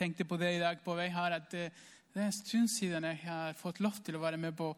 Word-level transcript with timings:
Tenkte 0.00 0.24
på 0.24 0.38
det 0.40 0.54
i 0.56 0.60
dag 0.62 0.78
på 0.80 0.94
vei 0.96 1.10
her, 1.12 1.34
at 1.36 1.52
eh, 1.52 1.72
det 2.08 2.22
er 2.22 2.30
en 2.30 2.32
stund 2.32 2.70
siden 2.72 3.04
jeg 3.04 3.18
har 3.26 3.56
fått 3.58 3.82
lov 3.84 3.98
til 4.00 4.16
å 4.16 4.22
være 4.22 4.38
med 4.40 4.54
på 4.56 4.70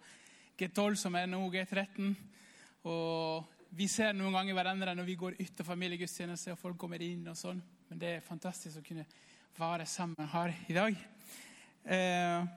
G12, 0.59 0.97
som 0.99 1.15
er 1.15 1.29
nå 1.31 1.39
G13. 1.53 2.09
Og 2.91 3.77
vi 3.79 3.87
ser 3.87 4.17
noen 4.19 4.35
ganger 4.35 4.57
hverandre 4.59 4.97
når 4.99 5.07
vi 5.07 5.15
går 5.21 5.37
ut 5.39 5.63
av 5.63 5.69
familiegudstjeneste 5.69 6.57
og 6.57 6.59
folk 6.59 6.81
kommer 6.83 7.05
inn. 7.07 7.23
og 7.31 7.39
sånn. 7.39 7.61
Men 7.89 8.01
det 8.03 8.11
er 8.17 8.27
fantastisk 8.27 8.81
å 8.81 8.83
kunne 8.89 9.07
være 9.61 9.87
sammen 9.87 10.33
her 10.33 10.57
i 10.67 10.75
dag. 10.75 10.99
Eh, 11.87 12.51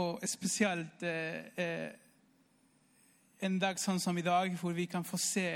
og 0.00 0.24
spesielt 0.32 1.04
eh, 1.04 1.52
eh, 1.60 1.92
en 3.44 3.60
dag 3.60 3.76
sånn 3.76 4.00
som 4.00 4.16
i 4.16 4.24
dag, 4.24 4.56
hvor 4.56 4.72
vi 4.72 4.88
kan 4.88 5.04
få 5.04 5.20
se 5.20 5.46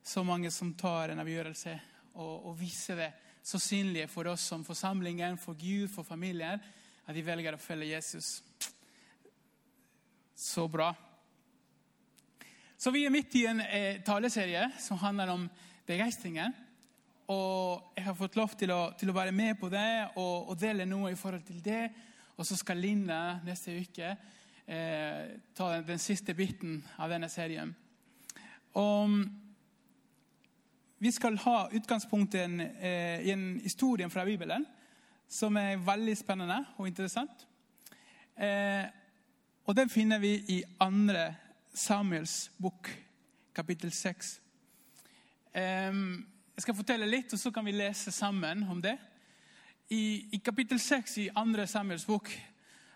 så 0.00 0.24
mange 0.24 0.48
som 0.50 0.72
tar 0.72 1.12
en 1.12 1.20
avgjørelse, 1.20 1.78
og, 2.16 2.48
og 2.48 2.58
vise 2.64 2.96
det 2.96 3.12
så 3.46 3.60
synlige 3.62 4.08
for 4.10 4.26
oss 4.26 4.48
som 4.50 4.64
forsamlingen, 4.66 5.38
for 5.38 5.54
Gud, 5.54 5.86
for 5.92 6.02
familien, 6.02 6.62
at 7.06 7.14
de 7.14 7.22
velger 7.22 7.54
å 7.54 7.62
følge 7.62 7.92
Jesus. 7.92 8.40
Så 10.34 10.66
bra. 10.68 10.90
Så 12.76 12.90
Vi 12.90 13.04
er 13.06 13.14
midt 13.14 13.34
i 13.38 13.46
en 13.46 13.62
eh, 13.62 14.02
taleserie 14.02 14.66
som 14.82 14.98
handler 14.98 15.30
om 15.30 15.46
begeistringen. 15.86 16.52
Og 17.30 17.94
jeg 17.96 18.04
har 18.08 18.18
fått 18.18 18.36
lov 18.38 18.58
til 18.58 18.74
å, 18.74 18.80
til 18.98 19.10
å 19.10 19.16
være 19.16 19.34
med 19.34 19.56
på 19.58 19.70
det 19.70 19.86
og, 20.16 20.50
og, 20.50 20.58
dele 20.58 20.86
noe 20.86 21.14
i 21.14 21.18
forhold 21.18 21.46
til 21.46 21.62
det. 21.62 21.86
Og 22.36 22.46
så 22.46 22.58
skal 22.58 22.82
Linda 22.82 23.38
neste 23.46 23.78
uke 23.78 24.10
eh, 24.10 25.22
ta 25.54 25.70
den, 25.72 25.86
den, 25.86 26.02
siste 26.02 26.34
biten 26.34 26.80
av 26.98 27.14
denne 27.14 27.30
serien. 27.30 27.70
Og 28.74 29.18
vi 30.98 31.12
skal 31.12 31.36
ha 31.38 31.68
utgangspunktet 31.72 32.60
eh, 32.80 33.20
i 33.20 33.30
en 33.30 33.60
historie 33.60 34.08
fra 34.10 34.24
Bibelen 34.24 34.64
som 35.28 35.56
er 35.60 35.82
veldig 35.82 36.14
spennende 36.16 36.56
og 36.78 36.88
interessant. 36.88 37.46
Eh, 38.36 38.86
og 39.66 39.76
den 39.76 39.90
finner 39.92 40.22
vi 40.22 40.32
i 40.54 40.62
andre 40.80 41.34
Samuels 41.74 42.50
bok, 42.56 42.88
kapittel 43.54 43.92
6. 43.92 44.40
Jeg 45.56 46.62
skal 46.62 46.76
fortelle 46.76 47.08
litt, 47.08 47.32
og 47.32 47.40
så 47.40 47.50
kan 47.52 47.64
vi 47.66 47.74
lese 47.74 48.12
sammen 48.12 48.62
om 48.70 48.80
det. 48.80 48.94
I, 49.92 50.28
i 50.32 50.40
kapittel 50.44 50.80
6 50.80 51.18
i 51.24 51.28
andre 51.36 51.66
Samuels 51.66 52.06
bok 52.06 52.30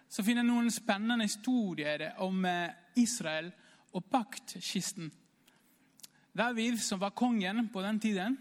så 0.09 0.25
finner 0.25 0.45
jeg 0.45 0.51
noen 0.53 0.73
spennende 0.73 1.27
historier 1.27 2.07
om 2.23 2.47
Israel 3.01 3.51
og 3.93 4.07
paktkisten. 4.13 5.11
David, 6.33 6.79
som 6.83 7.01
var 7.01 7.11
kongen 7.11 7.69
på 7.69 7.83
den 7.83 8.01
tiden, 8.01 8.37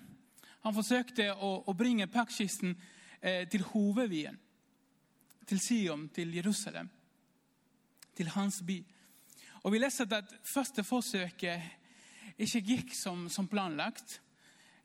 han 0.62 0.76
forsøkte 0.76 1.32
å, 1.34 1.52
å 1.66 1.74
bringe 1.74 2.10
paktkisten 2.12 2.76
eh, 3.22 3.48
til 3.50 3.64
hovedvien. 3.72 4.38
Til 5.50 5.62
Sion, 5.64 6.08
til 6.14 6.34
Jerusalem. 6.36 6.90
Til 8.16 8.30
hans 8.36 8.60
by. 8.66 8.78
Og 9.64 9.74
Vi 9.74 9.80
leser 9.82 10.10
at 10.14 10.34
første 10.46 10.84
forsøket 10.84 12.38
ikke 12.40 12.62
gikk 12.64 12.94
som, 12.96 13.28
som 13.30 13.48
planlagt. 13.48 14.20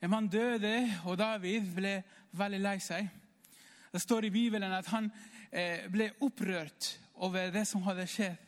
En 0.02 0.10
mann 0.10 0.28
døde, 0.28 0.74
og 1.04 1.18
David 1.18 1.68
ble 1.76 1.94
veldig 2.34 2.62
lei 2.62 2.78
seg. 2.82 3.06
Det 3.92 4.02
står 4.02 4.26
i 4.26 4.32
Bibelen 4.34 4.72
at 4.74 4.88
han 4.90 5.06
eh, 5.52 5.86
ble 5.90 6.10
opprørt 6.26 6.94
over 7.22 7.52
det 7.54 7.62
som 7.70 7.84
hadde 7.86 8.08
skjedd. 8.10 8.40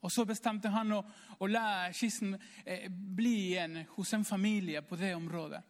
Og 0.00 0.12
Så 0.12 0.24
bestemte 0.24 0.70
han 0.72 0.92
å, 0.96 1.02
å 1.38 1.46
la 1.46 1.90
kisten 1.92 2.34
eh, 2.64 2.88
bli 2.88 3.34
igjen 3.50 3.82
hos 3.96 4.12
en 4.16 4.24
familie 4.24 4.82
på 4.82 4.96
det 4.96 5.14
området. 5.14 5.60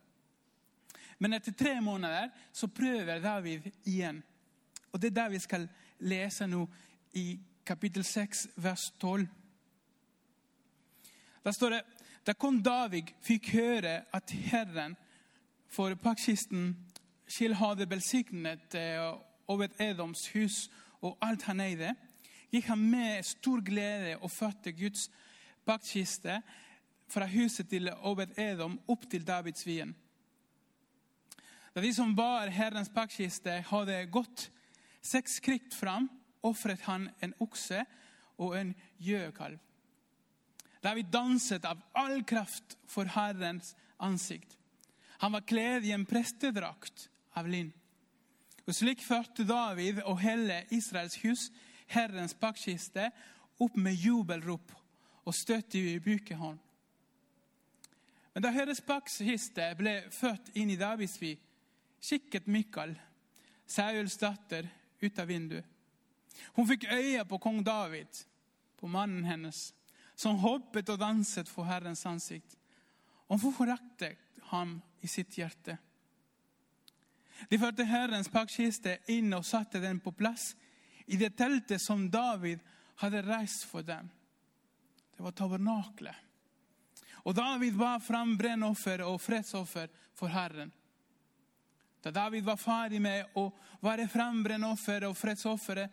Men 1.19 1.37
etter 1.37 1.53
tre 1.53 1.81
måneder 1.81 2.31
så 2.53 2.69
prøver 2.69 3.21
David 3.21 3.67
igjen. 3.85 4.23
Og 4.93 5.01
Det 5.01 5.11
er 5.11 5.19
det 5.19 5.31
vi 5.35 5.41
skal 5.43 5.69
lese 6.01 6.47
nå 6.47 6.63
i 7.19 7.39
kapittel 7.67 8.05
6, 8.05 8.49
vers 8.57 8.91
12. 8.99 9.27
Da 11.45 11.53
står 11.53 11.71
det 11.77 11.83
da 12.27 12.35
kom 12.37 12.59
David 12.63 13.09
fikk 13.25 13.49
høre 13.57 14.03
at 14.13 14.33
Herren 14.51 14.93
for 15.73 15.95
paktkisten 15.97 16.75
Kjell 17.31 17.55
hadde 17.57 17.87
velsignet 17.89 18.75
eh, 18.75 18.99
over 19.51 19.71
Edoms 19.79 20.27
hus 20.35 20.65
og 21.01 21.15
alt 21.25 21.47
han 21.47 21.63
eide, 21.63 21.95
gikk 22.51 22.71
han 22.73 22.83
med 22.91 23.25
stor 23.27 23.63
glede 23.65 24.17
og 24.21 24.31
førte 24.33 24.73
Guds 24.75 25.09
paktkiste 25.67 26.41
fra 27.11 27.27
huset 27.31 27.69
til 27.71 27.91
Obed 28.07 28.37
Edom 28.39 28.79
opp 28.91 29.07
til 29.11 29.27
Davidsvien. 29.27 29.95
Da 31.75 31.83
de 31.83 31.91
som 31.95 32.15
bar 32.19 32.51
Herrens 32.51 32.91
paktkiste, 32.91 33.61
hadde 33.71 34.05
gått 34.11 34.49
seks 35.03 35.39
skritt 35.39 35.75
fram, 35.75 36.09
ofret 36.43 36.83
han 36.89 37.09
en 37.23 37.35
okse 37.43 37.85
og 38.41 38.57
en 38.59 38.73
gjøkalv. 38.99 39.59
David 40.81 41.11
danset 41.13 41.67
av 41.69 41.81
all 41.93 42.23
kraft 42.25 42.79
for 42.89 43.05
Herrens 43.13 43.75
ansikt. 44.01 44.57
Han 45.21 45.35
var 45.37 45.45
kledd 45.45 45.85
i 45.85 45.93
en 45.93 46.07
prestedrakt 46.09 47.11
av 47.37 47.49
linn. 47.51 47.69
Og 48.65 48.73
Slik 48.77 49.03
førte 49.05 49.45
David 49.45 50.01
og 50.07 50.23
hele 50.23 50.63
Israels 50.73 51.19
hus 51.21 51.51
Herrens 51.91 52.35
paktkiste 52.35 53.11
opp 53.61 53.77
med 53.77 53.99
jubelrop 53.99 54.73
og 55.25 55.35
støtte 55.37 55.79
i 55.79 55.99
bukehånd. 56.03 56.59
Men 58.35 58.45
da 58.45 58.53
Herrens 58.55 58.83
paktkiste 58.87 59.73
ble 59.79 59.97
født 60.15 60.53
inn 60.59 60.71
i 60.71 60.79
Davidsvi 60.79 61.35
kikket 62.01 62.47
Mikael, 62.47 62.95
Sauls 63.67 64.17
datter, 64.19 64.67
ut 65.01 65.19
av 65.19 65.29
vinduet. 65.31 65.67
Hun 66.57 66.67
fikk 66.69 66.87
øye 66.91 67.23
på 67.29 67.39
kong 67.43 67.61
David, 67.65 68.09
på 68.77 68.89
mannen 68.89 69.27
hennes 69.29 69.71
som 70.21 70.41
hoppet 70.43 70.89
og 70.93 70.99
danset 71.01 71.49
for 71.49 71.65
Herrens 71.69 72.05
ansikt. 72.07 72.57
Og 73.29 73.41
hun 73.41 73.55
foraktet 73.55 74.19
ham 74.51 74.75
i 75.01 75.09
sitt 75.09 75.37
hjerte. 75.39 75.79
De 77.49 77.59
førte 77.59 77.87
Herrens 77.89 78.29
paktkiste 78.29 78.99
inn 79.09 79.33
og 79.33 79.47
satte 79.49 79.81
den 79.81 80.01
på 80.03 80.13
plass 80.13 80.53
i 81.11 81.19
det 81.19 81.33
teltet 81.39 81.83
som 81.83 82.07
David 82.11 82.61
hadde 83.03 83.23
reist 83.27 83.65
for 83.67 83.83
dem. 83.83 84.11
Det 85.17 85.25
var 85.25 85.35
tabernaklet. 85.35 86.17
Og 87.27 87.35
David 87.35 87.75
ba 87.77 87.97
fram 88.01 88.37
brennoffer 88.39 89.03
og 89.05 89.19
fredsoffer 89.21 89.91
for 90.17 90.33
Herren. 90.33 90.71
Da 92.01 92.13
David 92.15 92.47
var 92.47 92.57
ferdig 92.57 93.01
med 93.03 93.35
å 93.37 93.51
være 93.85 94.07
fram 94.09 94.41
brennoffer 94.45 95.05
og 95.09 95.19
fredsofferet, 95.19 95.91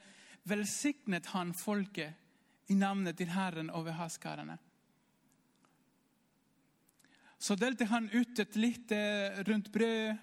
velsignet 0.47 1.27
han 1.33 1.51
folket 1.57 2.71
i 2.71 2.77
navnet 2.77 3.17
til 3.19 3.33
Herren 3.33 3.71
over 3.75 3.97
haskarene. 3.97 4.55
Så 7.37 7.55
delte 7.59 7.85
han 7.85 8.07
ut 8.13 8.39
et 8.39 8.55
lite 8.55 8.99
rundt 9.47 9.67
brød, 9.73 10.15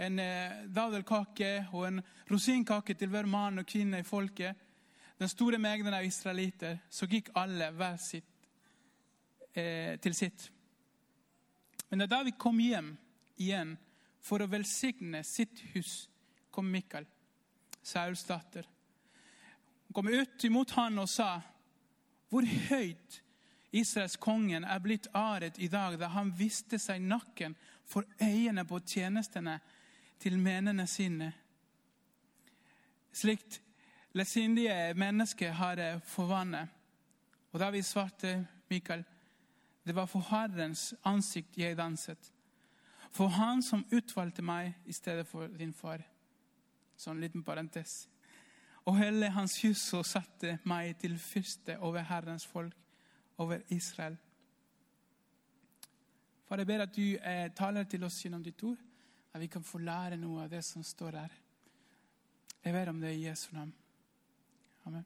en 0.00 0.18
eh, 0.18 0.64
dadelkake 0.72 1.50
og 1.72 1.84
en 1.88 2.00
rosinkake 2.30 2.94
til 2.96 3.10
hver 3.12 3.28
mann 3.28 3.60
og 3.60 3.68
kvinne 3.68 4.00
i 4.00 4.06
folket. 4.06 4.56
Den 5.20 5.28
store 5.28 5.58
mengden 5.60 5.94
av 5.94 6.06
israelitter. 6.06 6.78
Så 6.88 7.08
gikk 7.10 7.28
alle 7.36 7.68
hver 7.76 7.98
sitt, 8.00 8.48
eh, 9.52 9.98
til 10.00 10.14
sitt. 10.16 10.50
Men 11.90 12.06
da 12.08 12.22
vi 12.24 12.32
kom 12.38 12.58
hjem 12.58 12.94
igjen 13.36 13.76
for 14.20 14.40
å 14.40 14.48
velsigne 14.48 15.24
sitt 15.24 15.60
hus, 15.74 16.08
kom 16.50 16.70
Mikael, 16.70 17.06
Sauls 17.82 18.24
datter. 18.24 18.64
Hun 19.86 19.94
kom 19.94 20.08
ut 20.08 20.44
imot 20.44 20.70
han 20.78 20.98
og 21.02 21.08
sa 21.08 21.40
hvor 22.30 22.46
høyt 22.46 23.20
Israels 23.72 24.16
kongen 24.16 24.64
er 24.64 24.80
blitt 24.82 25.08
aret 25.14 25.58
i 25.58 25.68
dag, 25.68 25.98
da 25.98 26.08
han 26.14 26.32
viste 26.34 26.78
seg 26.78 27.02
nakken 27.02 27.56
for 27.86 28.06
øynene 28.22 28.64
på 28.66 28.80
tjenestene 28.86 29.58
til 30.20 30.38
menene 30.38 30.86
sine. 30.86 31.32
Slikt 33.12 33.62
lesindige 34.12 34.94
mennesker 34.94 35.52
har 35.52 35.74
det 35.74 36.02
forvannet. 36.04 36.68
Og 37.52 37.60
da 37.60 37.70
vi 37.70 37.82
svarte 37.82 38.46
Mikael, 38.70 39.04
det 39.86 39.94
var 39.94 40.06
for 40.06 40.22
Herrens 40.30 40.94
ansikt 41.04 41.58
jeg 41.58 41.76
danset. 41.76 42.32
For 43.10 43.26
Han 43.26 43.62
som 43.62 43.86
utvalgte 43.92 44.42
meg 44.42 44.74
i 44.86 44.92
stedet 44.92 45.26
for 45.26 45.46
din 45.58 45.72
far. 45.74 46.04
Sånn 46.96 47.20
liten 47.20 47.42
parentes. 47.42 48.04
Og 48.84 48.98
hele 49.00 49.30
hans 49.34 49.56
hus 49.64 49.82
og 49.96 50.06
satte 50.06 50.58
meg 50.64 50.96
til 51.00 51.18
fyrste 51.18 51.78
over 51.80 52.04
Herrens 52.06 52.46
folk, 52.46 52.76
over 53.38 53.60
Israel. 53.68 54.16
Far, 56.44 56.58
jeg 56.58 56.66
ber 56.66 56.82
at 56.84 56.94
du 56.96 57.16
eh, 57.16 57.50
taler 57.56 57.84
til 57.88 58.04
oss 58.04 58.20
gjennom 58.22 58.42
ditt 58.44 58.62
ord, 58.62 58.78
at 59.32 59.40
vi 59.40 59.48
kan 59.48 59.64
få 59.64 59.78
lære 59.78 60.18
noe 60.18 60.44
av 60.44 60.50
det 60.50 60.62
som 60.66 60.82
står 60.84 61.16
der. 61.18 61.38
Jeg 62.60 62.74
ber 62.74 62.90
om 62.90 63.00
det 63.00 63.14
i 63.14 63.24
Jesu 63.24 63.48
navn. 63.54 63.72
Amen. 64.86 65.04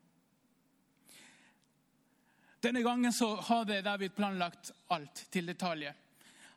Denne 2.65 2.81
gangen 2.83 3.13
så 3.13 3.35
hadde 3.45 3.83
David 3.85 4.15
planlagt 4.17 4.71
alt 4.95 5.27
til 5.31 5.51
detalj. 5.51 5.91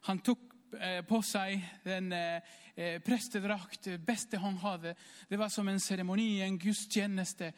Han 0.07 0.21
tok 0.23 0.45
eh, 0.79 1.01
på 1.03 1.19
seg 1.25 1.65
den 1.83 2.13
eh, 2.15 2.53
eh, 2.75 3.01
prestedrakt, 3.03 3.89
det 3.89 3.97
beste 4.05 4.39
han 4.39 4.55
hadde. 4.61 4.93
Det 5.27 5.37
var 5.37 5.51
som 5.51 5.67
en 5.67 5.81
seremoni, 5.83 6.39
en 6.41 6.57
gudstjeneste. 6.57 7.51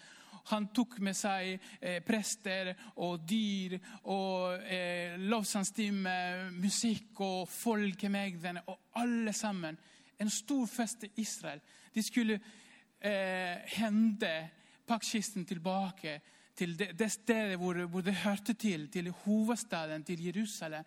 Han 0.50 0.72
tok 0.74 0.98
med 1.06 1.14
seg 1.14 1.62
prester 2.08 2.72
og 3.04 3.20
dyr 3.28 3.76
og 4.10 4.64
lovsangstime, 5.30 6.16
musikk 6.56 7.22
og 7.22 7.44
folkemengden 7.54 8.58
og 8.64 8.80
alle 8.98 9.34
sammen. 9.36 9.78
En 10.20 10.30
stor 10.30 10.68
fest 10.68 11.04
i 11.04 11.12
Israel. 11.24 11.62
De 11.94 12.04
skulle 12.04 12.40
eh, 13.00 13.58
hente 13.80 14.34
pakkkisten 14.88 15.46
tilbake 15.46 16.20
til 16.60 16.76
det, 16.80 16.92
det 17.00 17.12
stedet 17.12 17.60
hvor, 17.60 17.78
hvor, 17.88 18.02
det 18.02 18.16
hørte 18.24 18.54
til, 18.54 18.90
til 18.92 19.12
hovedstaden, 19.24 20.04
til 20.04 20.26
Jerusalem. 20.26 20.84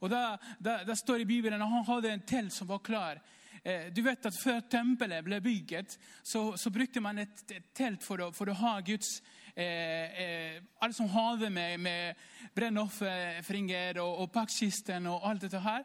Og 0.00 0.10
Da, 0.10 0.36
da, 0.64 0.84
da 0.86 0.94
står 0.94 1.14
det 1.14 1.26
i 1.26 1.32
Bibelen 1.32 1.62
at 1.62 1.68
han 1.68 1.84
hadde 1.84 2.12
en 2.12 2.26
telt 2.26 2.52
som 2.52 2.68
var 2.68 2.78
klar. 2.78 3.18
Eh, 3.64 3.88
du 3.94 4.02
vet 4.02 4.26
at 4.26 4.36
Før 4.42 4.60
tempelet 4.70 5.24
ble 5.24 5.40
bygget, 5.40 5.98
så, 6.22 6.56
så 6.56 6.70
brukte 6.70 7.00
man 7.00 7.18
et, 7.18 7.42
et 7.50 7.72
telt 7.74 8.04
for 8.04 8.22
å, 8.22 8.30
for 8.32 8.50
å, 8.50 8.58
ha 8.60 8.78
Guds 8.86 9.18
eh, 9.56 10.20
eh, 10.22 10.60
Alt 10.80 10.96
som 10.96 11.10
hadde 11.10 11.50
med, 11.50 11.80
med 11.82 12.28
brennofringer 12.54 13.98
og, 14.04 14.22
og 14.22 14.30
pakkkisten 14.32 15.10
og 15.10 15.26
alt 15.26 15.48
dette 15.48 15.62
her. 15.64 15.82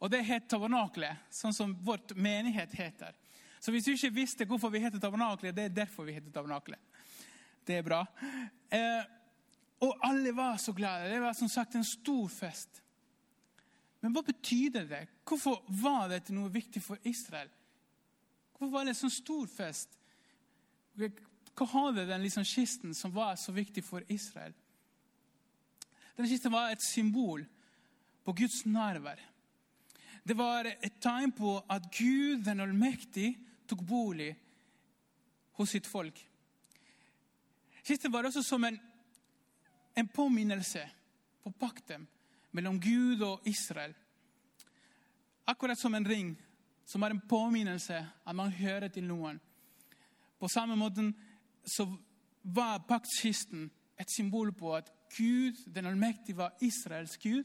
Og 0.00 0.10
det 0.12 0.24
het 0.28 0.48
tabernaklet, 0.50 1.28
sånn 1.32 1.54
som 1.56 1.72
vårt 1.84 2.12
menighet 2.16 2.74
heter. 2.76 3.14
Så 3.60 3.72
hvis 3.72 3.86
du 3.86 3.94
ikke 3.94 4.14
visste 4.14 4.46
hvorfor 4.48 4.70
vi 4.70 4.82
heter 4.84 5.00
tabernaklet, 5.00 5.56
det 5.56 5.64
er 5.64 5.76
derfor 5.82 6.06
vi 6.06 6.14
heter 6.16 6.32
tabernaklet. 6.34 6.80
Det 7.66 7.78
er 7.78 7.86
bra. 7.86 8.02
Eh, 8.70 9.06
og 9.82 10.04
alle 10.06 10.32
var 10.36 10.60
så 10.60 10.72
glade. 10.76 11.08
Det 11.10 11.20
var 11.20 11.34
som 11.34 11.48
sagt 11.48 11.74
en 11.74 11.84
stor 11.84 12.28
fest. 12.30 12.82
Men 14.00 14.12
hva 14.14 14.22
betydde 14.22 14.84
det? 14.86 15.02
Hvorfor 15.26 15.64
var 15.82 16.10
dette 16.12 16.34
noe 16.36 16.52
viktig 16.52 16.82
for 16.84 17.00
Israel? 17.08 17.48
Hvorfor 18.56 18.72
var 18.72 18.86
det 18.86 18.94
en 18.94 19.00
sånn 19.00 19.16
stor 19.16 19.48
fest? 19.50 19.96
Hva 20.96 21.66
hadde 21.72 22.06
den 22.08 22.22
liksom 22.24 22.46
kisten 22.46 22.94
som 22.94 23.12
var 23.16 23.34
så 23.40 23.52
viktig 23.56 23.84
for 23.84 24.04
Israel? 24.12 24.54
Denne 26.16 26.30
kisten 26.30 26.54
var 26.54 26.70
et 26.72 26.84
symbol 26.84 27.42
på 28.24 28.34
Guds 28.36 28.62
nærvær. 28.68 29.20
Det 30.26 30.34
var 30.34 30.66
et 30.66 30.96
tegn 30.98 31.30
på 31.32 31.52
at 31.70 31.84
Gud 31.94 32.42
den 32.44 32.60
allmektige 32.60 33.36
tok 33.68 33.84
bolig 33.86 34.32
hos 35.54 35.70
sitt 35.70 35.86
folk. 35.86 36.18
Kisten 37.86 38.10
var 38.10 38.26
også 38.26 38.42
som 38.42 38.64
en, 38.66 38.78
en 39.94 40.08
påminnelse 40.08 40.82
på 41.44 41.52
pakten 41.54 42.08
mellom 42.50 42.80
Gud 42.82 43.22
og 43.22 43.46
Israel. 43.46 43.94
Akkurat 45.46 45.78
som 45.78 45.94
en 45.94 46.08
ring 46.08 46.34
som 46.86 47.02
er 47.02 47.14
en 47.14 47.22
påminnelse 47.28 48.02
at 48.26 48.34
man 48.34 48.50
hører 48.50 48.88
til 48.88 49.06
noen. 49.06 49.38
På 50.38 50.50
samme 50.50 50.74
måte 50.74 51.06
så 51.62 51.86
var 52.42 52.82
paktkisten 52.88 53.70
et 53.98 54.10
symbol 54.10 54.50
på 54.52 54.74
at 54.74 54.90
Gud, 55.16 55.54
den 55.70 55.86
allmektige, 55.86 56.36
var 56.36 56.58
Israels 56.60 57.14
Gud, 57.18 57.44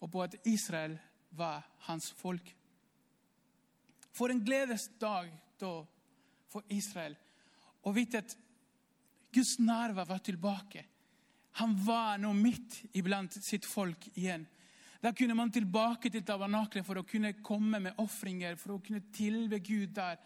og 0.00 0.10
på 0.10 0.22
at 0.22 0.38
Israel 0.46 0.98
var 1.30 1.62
hans 1.86 2.10
folk. 2.18 2.54
For 4.12 4.30
en 4.30 4.44
gledesdag 4.44 5.30
da 5.60 5.72
for 6.50 6.66
Israel 6.72 7.16
å 7.86 7.92
vite 7.94 8.20
at 8.20 8.36
Guds 9.30 9.58
nærvær 9.62 10.08
var 10.08 10.22
tilbake. 10.26 10.84
Han 11.62 11.76
var 11.84 12.18
nå 12.18 12.32
midt 12.34 12.80
iblant 12.98 13.36
sitt 13.44 13.66
folk 13.66 14.08
igjen. 14.14 14.46
Da 15.00 15.12
kunne 15.16 15.36
man 15.38 15.52
tilbake 15.52 16.10
til 16.12 16.24
tabernaklet 16.26 16.84
for 16.84 17.00
å 17.00 17.06
kunne 17.08 17.32
komme 17.46 17.80
med 17.80 18.00
ofringer, 18.02 18.58
for 18.60 18.76
å 18.76 18.82
kunne 18.84 19.06
tilbe 19.14 19.62
Gud 19.64 19.94
der. 19.96 20.18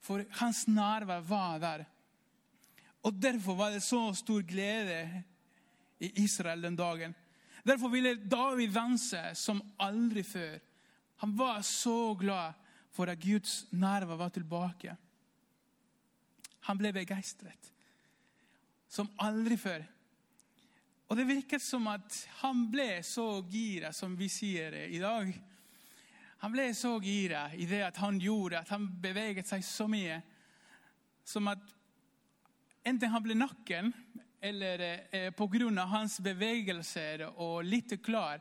For 0.00 0.22
hans 0.38 0.66
nærvær 0.70 1.24
var 1.26 1.58
der. 1.62 1.84
Og 3.02 3.16
Derfor 3.16 3.56
var 3.56 3.72
det 3.74 3.82
så 3.82 4.10
stor 4.14 4.44
glede 4.46 5.24
i 6.00 6.12
Israel 6.22 6.62
den 6.62 6.76
dagen. 6.78 7.16
Derfor 7.64 7.92
ville 7.92 8.14
David 8.14 8.72
danse 8.74 9.20
som 9.34 9.60
aldri 9.78 10.22
før. 10.24 10.58
Han 11.20 11.36
var 11.36 11.60
så 11.66 12.14
glad 12.14 12.56
for 12.90 13.10
at 13.10 13.20
Guds 13.20 13.66
nerver 13.70 14.16
var 14.16 14.32
tilbake. 14.34 14.96
Han 16.68 16.78
ble 16.78 16.92
begeistret 16.92 17.70
som 18.90 19.08
aldri 19.22 19.56
før. 19.60 19.84
Og 21.10 21.18
det 21.18 21.26
virket 21.26 21.62
som 21.62 21.86
at 21.90 22.16
han 22.40 22.66
ble 22.70 23.00
så 23.06 23.40
gira, 23.50 23.92
som 23.94 24.16
vi 24.18 24.28
sier 24.30 24.74
i 24.86 24.98
dag. 25.02 25.30
Han 26.42 26.54
ble 26.54 26.68
så 26.74 26.94
gira 27.02 27.48
i 27.58 27.66
det 27.70 27.82
at 27.86 27.98
han 28.02 28.18
gjorde, 28.22 28.60
at 28.62 28.70
han 28.72 28.86
beveget 29.02 29.48
seg 29.50 29.64
så 29.66 29.86
mye. 29.90 30.20
Som 31.26 31.50
at 31.50 31.62
enten 32.86 33.12
han 33.12 33.24
ble 33.24 33.36
nakken, 33.38 33.92
eller 34.40 35.04
eh, 35.10 35.30
pga. 35.30 35.84
hans 35.84 36.20
bevegelser 36.20 37.26
og 37.36 37.64
litt 37.64 38.02
klar, 38.02 38.40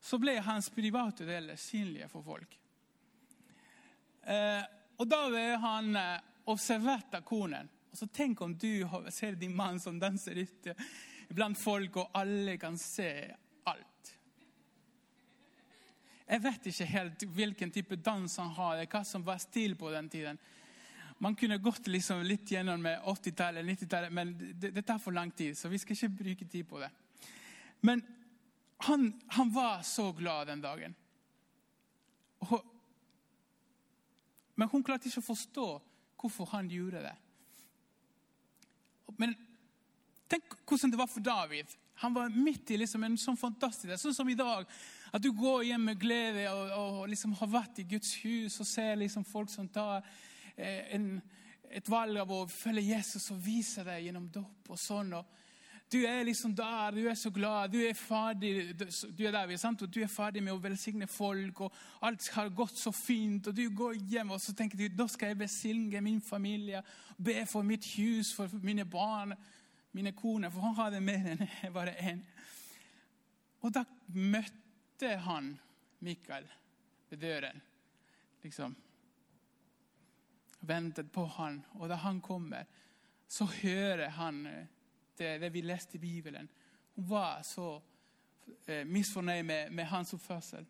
så 0.00 0.18
ble 0.18 0.38
hans 0.40 0.70
private 0.70 1.24
deler 1.24 1.56
synlige 1.56 2.08
for 2.08 2.22
folk. 2.22 2.58
Eh, 4.22 4.62
og 4.98 5.08
da 5.08 5.22
ble 5.30 5.46
han 5.62 5.96
eh, 5.96 6.18
observert 6.52 7.14
av 7.14 7.24
konen. 7.24 7.70
Og 7.92 7.98
så 7.98 8.06
Tenk 8.06 8.40
om 8.40 8.54
du 8.56 8.88
ser 9.10 9.36
din 9.36 9.54
mann 9.56 9.80
som 9.80 9.98
danser 10.00 10.38
ute 10.42 10.74
blant 11.28 11.58
folk, 11.58 11.96
og 11.96 12.10
alle 12.16 12.56
kan 12.60 12.76
se 12.78 13.08
alt. 13.68 14.12
Jeg 16.26 16.40
vet 16.44 16.66
ikke 16.70 16.88
helt 16.88 17.24
hvilken 17.36 17.72
type 17.72 17.96
dans 17.96 18.36
han 18.40 18.52
har, 18.56 18.84
hva 18.86 19.02
som 19.04 19.24
var 19.24 19.40
stil 19.42 19.76
på 19.76 19.90
den 19.92 20.08
tiden. 20.12 20.40
Man 21.22 21.36
kunne 21.38 21.58
gått 21.62 21.86
liksom 21.86 22.24
litt 22.26 22.50
gjennom 22.50 22.82
med 22.82 23.04
80-tallet, 23.06 23.62
90-tallet, 23.66 24.10
men 24.12 24.32
det, 24.58 24.72
det, 24.74 24.82
tar 24.82 24.98
for 24.98 25.14
lang 25.14 25.30
tid, 25.30 25.54
så 25.54 25.68
vi 25.70 25.78
skal 25.78 25.94
ikke 25.94 26.08
bruke 26.18 26.46
tid 26.50 26.66
på 26.66 26.80
det. 26.82 26.88
Men 27.86 28.02
han, 28.82 29.12
han 29.36 29.52
var 29.54 29.84
så 29.86 30.08
glad 30.18 30.50
den 30.50 30.64
dagen. 30.64 30.96
Og, 32.48 32.64
men 34.58 34.72
hun 34.72 34.82
klarte 34.82 35.06
ikke 35.06 35.22
å 35.22 35.28
forstå 35.28 35.66
hvorfor 36.18 36.50
han 36.56 36.70
gjorde 36.70 37.04
det. 37.04 37.14
Men 39.22 39.36
tenk 40.26 40.58
hvordan 40.66 40.90
det 40.90 41.00
var 41.04 41.10
for 41.12 41.22
David. 41.22 41.70
Han 42.02 42.18
var 42.18 42.34
midt 42.34 42.74
i 42.74 42.80
liksom 42.82 43.06
en 43.06 43.14
sånn 43.20 43.38
fantastisk 43.38 43.94
Sånn 44.00 44.18
som 44.18 44.34
i 44.34 44.34
dag. 44.38 44.66
At 45.14 45.22
du 45.22 45.30
går 45.38 45.68
hjem 45.70 45.86
med 45.92 46.02
glede 46.02 46.50
og, 46.50 46.74
og 46.74 47.08
liksom 47.14 47.38
har 47.38 47.54
vært 47.60 47.78
i 47.78 47.88
Guds 47.94 48.16
hus 48.24 48.58
og 48.58 48.66
ser 48.66 48.98
liksom 48.98 49.26
folk 49.28 49.54
som 49.54 49.70
tar 49.70 50.02
en, 50.56 51.06
et 51.70 51.88
valg 51.88 52.20
av 52.20 52.32
å 52.32 52.42
følge 52.50 52.92
Jesus 52.92 53.30
og 53.32 53.40
vise 53.44 53.84
deg 53.86 54.08
gjennom 54.08 54.28
dåp 54.32 54.72
og 54.74 54.80
sånn. 54.80 55.14
og 55.18 55.38
du 55.92 56.06
er 56.06 56.24
liksom 56.24 56.54
der, 56.56 56.90
du 56.90 57.08
er 57.08 57.14
så 57.14 57.30
glad, 57.30 57.72
du 57.72 57.82
er 57.84 57.92
ferdig 57.92 58.72
du 58.78 59.26
er 59.26 59.34
der, 59.34 59.50
sant? 59.60 59.82
Og 59.82 59.90
du 59.92 60.00
er 60.00 60.08
ferdig 60.08 60.40
med 60.42 60.54
å 60.54 60.60
velsigne 60.62 61.06
folk, 61.10 61.60
og 61.66 61.74
alt 62.00 62.28
har 62.32 62.48
gått 62.48 62.78
så 62.80 62.92
fint. 62.96 63.46
og 63.46 63.56
Du 63.56 63.66
går 63.76 63.98
hjem 64.08 64.32
og 64.32 64.40
så 64.40 64.54
tenker 64.56 64.78
du, 64.80 64.86
da 64.88 65.04
skal 65.10 65.32
jeg 65.32 65.42
velsigne 65.42 66.00
min 66.00 66.20
familie, 66.24 66.80
be 67.18 67.44
for 67.46 67.62
mitt 67.62 67.84
hus, 67.98 68.32
for 68.32 68.48
mine 68.62 68.86
barn, 68.88 69.34
mine 69.92 70.14
koner. 70.16 70.50
For 70.50 70.64
han 70.64 70.78
hadde 70.80 71.02
mer 71.04 71.28
enn 71.34 71.44
bare 71.76 71.92
én. 72.00 72.24
Og 73.60 73.74
da 73.76 73.84
møtte 74.16 75.12
han 75.26 75.52
Mikael 76.00 76.48
ved 77.10 77.20
døren. 77.20 77.60
Liksom. 78.42 78.74
Ventet 80.62 81.10
på 81.12 81.24
han, 81.36 81.58
og 81.74 81.88
da 81.90 81.98
han 81.98 82.20
kommer, 82.22 82.68
så 83.26 83.44
hører 83.44 84.12
han 84.14 84.44
det, 85.18 85.38
det 85.42 85.50
vi 85.50 85.62
leste 85.62 85.96
i 85.96 86.02
Bibelen. 86.02 86.48
Hun 86.94 87.08
var 87.08 87.42
så 87.42 87.80
eh, 88.66 88.86
misfornøyd 88.86 89.42
med, 89.42 89.72
med, 89.72 89.88
hans 89.90 90.14
oppførsel. 90.14 90.66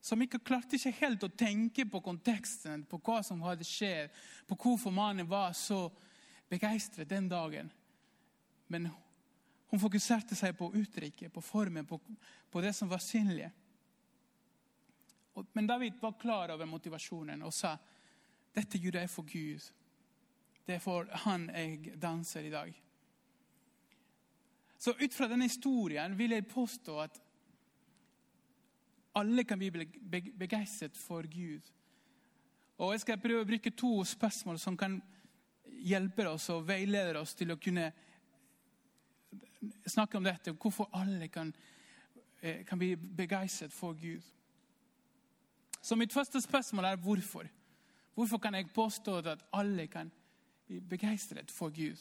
Som 0.00 0.22
ikke 0.22 0.40
klarte 0.44 0.78
ikke 0.78 0.94
helt 1.00 1.26
å 1.26 1.32
tenke 1.32 1.84
på 1.90 2.00
konteksten, 2.04 2.84
på 2.88 3.00
hva 3.04 3.20
som 3.26 3.42
hadde 3.44 3.66
skjedd, 3.66 4.14
på 4.48 4.56
hvorfor 4.56 4.94
mannen 4.94 5.28
var 5.28 5.52
så 5.56 5.88
begeistret 6.48 7.08
den 7.10 7.28
dagen. 7.28 7.70
Men 8.66 8.88
hun 9.70 9.80
fokuserte 9.80 10.36
seg 10.38 10.56
på 10.58 10.72
uttrykket, 10.74 11.32
på 11.32 11.42
formen, 11.44 11.86
på, 11.86 12.00
på 12.50 12.62
det 12.62 12.72
som 12.76 12.88
var 12.90 13.02
synlig. 13.02 13.50
Men 15.52 15.66
David 15.66 16.00
var 16.00 16.18
klar 16.20 16.52
over 16.54 16.66
motivasjonen 16.66 17.42
og 17.46 17.54
sa 17.54 17.76
dette 18.54 18.78
gjorde 18.78 19.00
jeg 19.00 19.10
for 19.10 19.22
Gud. 19.22 19.66
Det 20.66 20.74
er 20.74 20.82
for 20.82 21.08
han 21.24 21.50
jeg 21.50 21.94
danser 22.02 22.46
i 22.46 22.50
dag. 22.50 22.74
Så 24.78 24.94
ut 24.96 25.14
fra 25.14 25.28
denne 25.28 25.44
historien 25.44 26.18
vil 26.18 26.30
jeg 26.30 26.46
påstå 26.48 26.98
at 27.00 27.20
alle 29.14 29.44
kan 29.44 29.58
bli 29.58 29.70
begeistret 30.38 30.96
for 30.96 31.26
Gud. 31.28 31.60
Og 32.78 32.92
Jeg 32.92 33.00
skal 33.00 33.20
prøve 33.20 33.42
å 33.42 33.48
bruke 33.48 33.70
to 33.76 34.04
spørsmål 34.04 34.58
som 34.58 34.76
kan 34.76 35.02
hjelpe 35.84 36.24
oss 36.28 36.48
og 36.48 36.64
veilede 36.68 37.20
oss 37.20 37.34
til 37.36 37.52
å 37.52 37.58
kunne 37.60 37.90
snakke 39.86 40.16
om 40.16 40.24
dette. 40.24 40.54
Hvorfor 40.56 40.88
alle 40.96 41.28
kan, 41.28 41.52
eh, 42.40 42.64
kan 42.64 42.78
bli 42.78 42.94
begeistret 42.96 43.72
for 43.72 43.92
Gud. 43.92 44.22
Så 45.82 45.96
mitt 45.96 46.12
første 46.12 46.40
spørsmål 46.40 46.84
er 46.84 46.96
hvorfor. 46.96 47.48
Hvorfor 48.14 48.38
kan 48.38 48.54
jeg 48.54 48.70
påstå 48.74 49.16
at 49.18 49.44
alle 49.52 49.86
kan 49.86 50.10
bli 50.66 50.80
begeistret 50.80 51.50
for 51.50 51.70
Gud? 51.70 51.98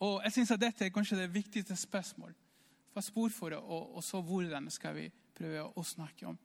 Og 0.00 0.20
jeg 0.24 0.32
synes 0.32 0.50
at 0.50 0.60
Dette 0.60 0.84
er 0.86 0.94
kanskje 0.94 1.18
det 1.18 1.34
viktigste 1.34 1.76
spørsmål. 1.76 2.34
for 3.30 3.48
det, 3.48 3.58
og, 3.58 3.96
og 3.96 4.04
så 4.04 4.20
hvordan 4.20 4.70
skal 4.70 4.94
vi 4.94 5.10
prøve 5.34 5.62
å 5.78 5.82
snakke 5.82 6.26
om. 6.26 6.38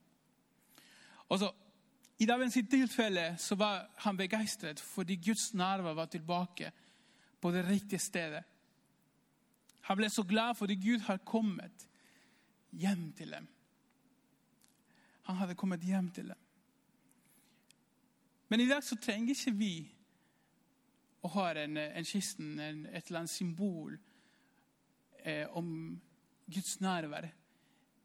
Og 1.28 1.38
så, 1.38 1.50
I 2.18 2.26
dagens 2.26 2.54
tilfelle 2.70 3.36
så 3.38 3.54
var 3.54 3.88
han 4.04 4.16
begeistret 4.16 4.80
fordi 4.80 5.16
Guds 5.16 5.54
nerver 5.54 5.94
var 5.94 6.06
tilbake 6.06 6.70
på 7.40 7.50
det 7.50 7.64
riktige 7.68 7.98
stedet. 7.98 8.44
Han 9.80 9.96
ble 9.96 10.10
så 10.10 10.22
glad 10.22 10.54
fordi 10.56 10.74
Gud 10.74 11.00
har 11.00 11.18
kommet 11.26 11.88
hjem 12.70 13.12
til 13.12 13.34
dem. 13.34 13.48
Han 15.22 15.36
hadde 15.36 15.54
kommet 15.54 15.84
hjem 15.84 16.10
til 16.10 16.28
dem. 16.28 16.43
Men 18.54 18.60
i 18.60 18.68
dag 18.70 18.84
så 18.86 18.94
trenger 19.02 19.34
ikke 19.34 19.50
vi 19.58 19.72
å 21.26 21.28
ha 21.34 21.48
en, 21.58 21.74
en 21.74 22.06
kisten, 22.06 22.52
en, 22.62 22.84
et 22.86 23.08
eller 23.08 23.24
annet 23.24 23.32
symbol 23.32 23.96
eh, 25.26 25.48
om 25.58 25.72
Guds 26.46 26.76
nærvær. 26.78 27.26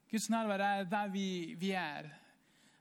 Guds 0.09 0.25
nærvær 0.33 0.63
er 0.65 0.89
der 0.89 1.11
vi, 1.13 1.53
vi, 1.53 1.69
er. 1.77 2.09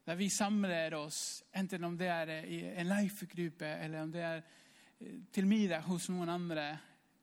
Der 0.09 0.17
vi 0.17 0.31
samler 0.33 0.97
oss, 0.97 1.43
enten 1.53 1.85
om 1.85 2.01
det 2.01 2.09
er 2.09 2.33
i 2.49 2.63
en 2.71 2.89
life-gruppe, 2.89 3.75
eller 3.85 4.07
om 4.07 4.17
det 4.17 4.25
er 4.31 4.41
eh, 4.41 5.21
til 5.29 5.53
middag 5.53 5.85
hos 5.91 6.09
noen 6.09 6.33
andre, 6.39 6.67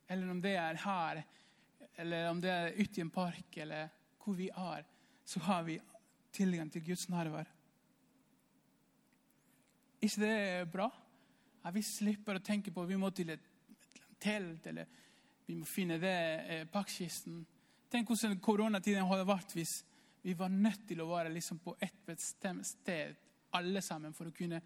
eller 0.06 0.30
om 0.30 0.46
det 0.46 0.54
er 0.62 0.82
her, 0.86 1.26
eller 2.06 2.30
om 2.30 2.46
det 2.46 2.54
er 2.54 2.78
ute 2.78 3.02
i 3.02 3.08
en 3.08 3.16
park, 3.18 3.64
eller 3.66 3.90
hvor 4.22 4.38
vi 4.38 4.54
er, 4.54 4.86
så 5.26 5.42
har 5.50 5.66
vi 5.66 5.82
tilgang 6.38 6.70
til 6.70 6.86
Guds 6.86 7.10
nærvær. 7.10 7.55
Ikke 10.06 10.22
det 10.24 10.70
bra? 10.72 10.90
At 11.66 11.74
vi 11.76 11.82
slipper 11.86 12.38
å 12.38 12.44
tenke 12.46 12.72
på 12.72 12.84
at 12.84 12.92
vi 12.92 13.00
må 13.00 13.10
til 13.16 13.34
et, 13.34 13.52
telt, 14.22 14.68
eller 14.70 14.88
vi 15.46 15.58
må 15.60 15.68
finne 15.70 16.00
det 16.02 16.16
eh. 16.50 16.86
Tenk 17.92 18.10
hvordan 18.10 18.40
koronatiden 18.42 19.06
hadde 19.08 19.28
vært 19.28 19.54
hvis 19.56 19.80
vi 20.26 20.34
var 20.34 20.50
nødt 20.50 20.88
til 20.90 21.04
å 21.04 21.10
være 21.12 21.30
liksom 21.34 21.60
på 21.62 21.76
ett 21.80 22.00
bestemt 22.06 22.66
sted, 22.66 23.14
alle 23.54 23.82
sammen, 23.86 24.14
for 24.14 24.28
å 24.28 24.34
kunne 24.36 24.58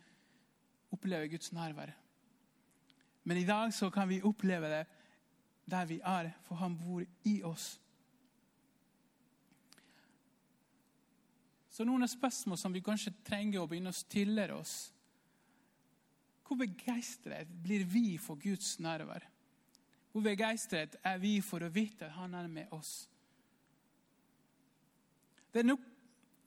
oppleve 0.96 1.28
Guds 1.34 1.52
nærvær. 1.54 1.92
Men 3.28 3.38
i 3.38 3.46
dag 3.46 3.74
så 3.76 3.90
kan 3.92 4.08
vi 4.10 4.22
oppleve 4.24 4.72
det 4.72 4.86
der 5.70 5.86
vi 5.86 6.00
er, 6.00 6.32
for 6.48 6.56
han 6.64 6.78
bor 6.80 7.04
i 7.28 7.36
oss. 7.44 7.74
Så 11.70 11.86
noen 11.86 12.08
spørsmål 12.10 12.58
som 12.58 12.74
vi 12.74 12.82
kanskje 12.84 13.14
trenger 13.28 13.62
å 13.62 13.68
begynne 13.70 13.94
å 13.94 14.00
stille 14.00 14.48
oss. 14.56 14.90
Hvor 16.50 16.58
begeistret 16.58 17.50
blir 17.62 17.84
vi 17.86 18.18
for 18.18 18.40
Guds 18.42 18.80
nærvær? 18.82 19.22
Hvor 20.10 20.24
begeistret 20.26 20.96
er 21.06 21.20
vi 21.22 21.36
for 21.46 21.62
å 21.62 21.70
vite 21.70 22.08
at 22.08 22.16
han 22.18 22.34
er 22.34 22.48
med 22.50 22.72
oss? 22.74 23.04
Det 25.54 25.62
er 25.62 25.68
nok, 25.70 25.84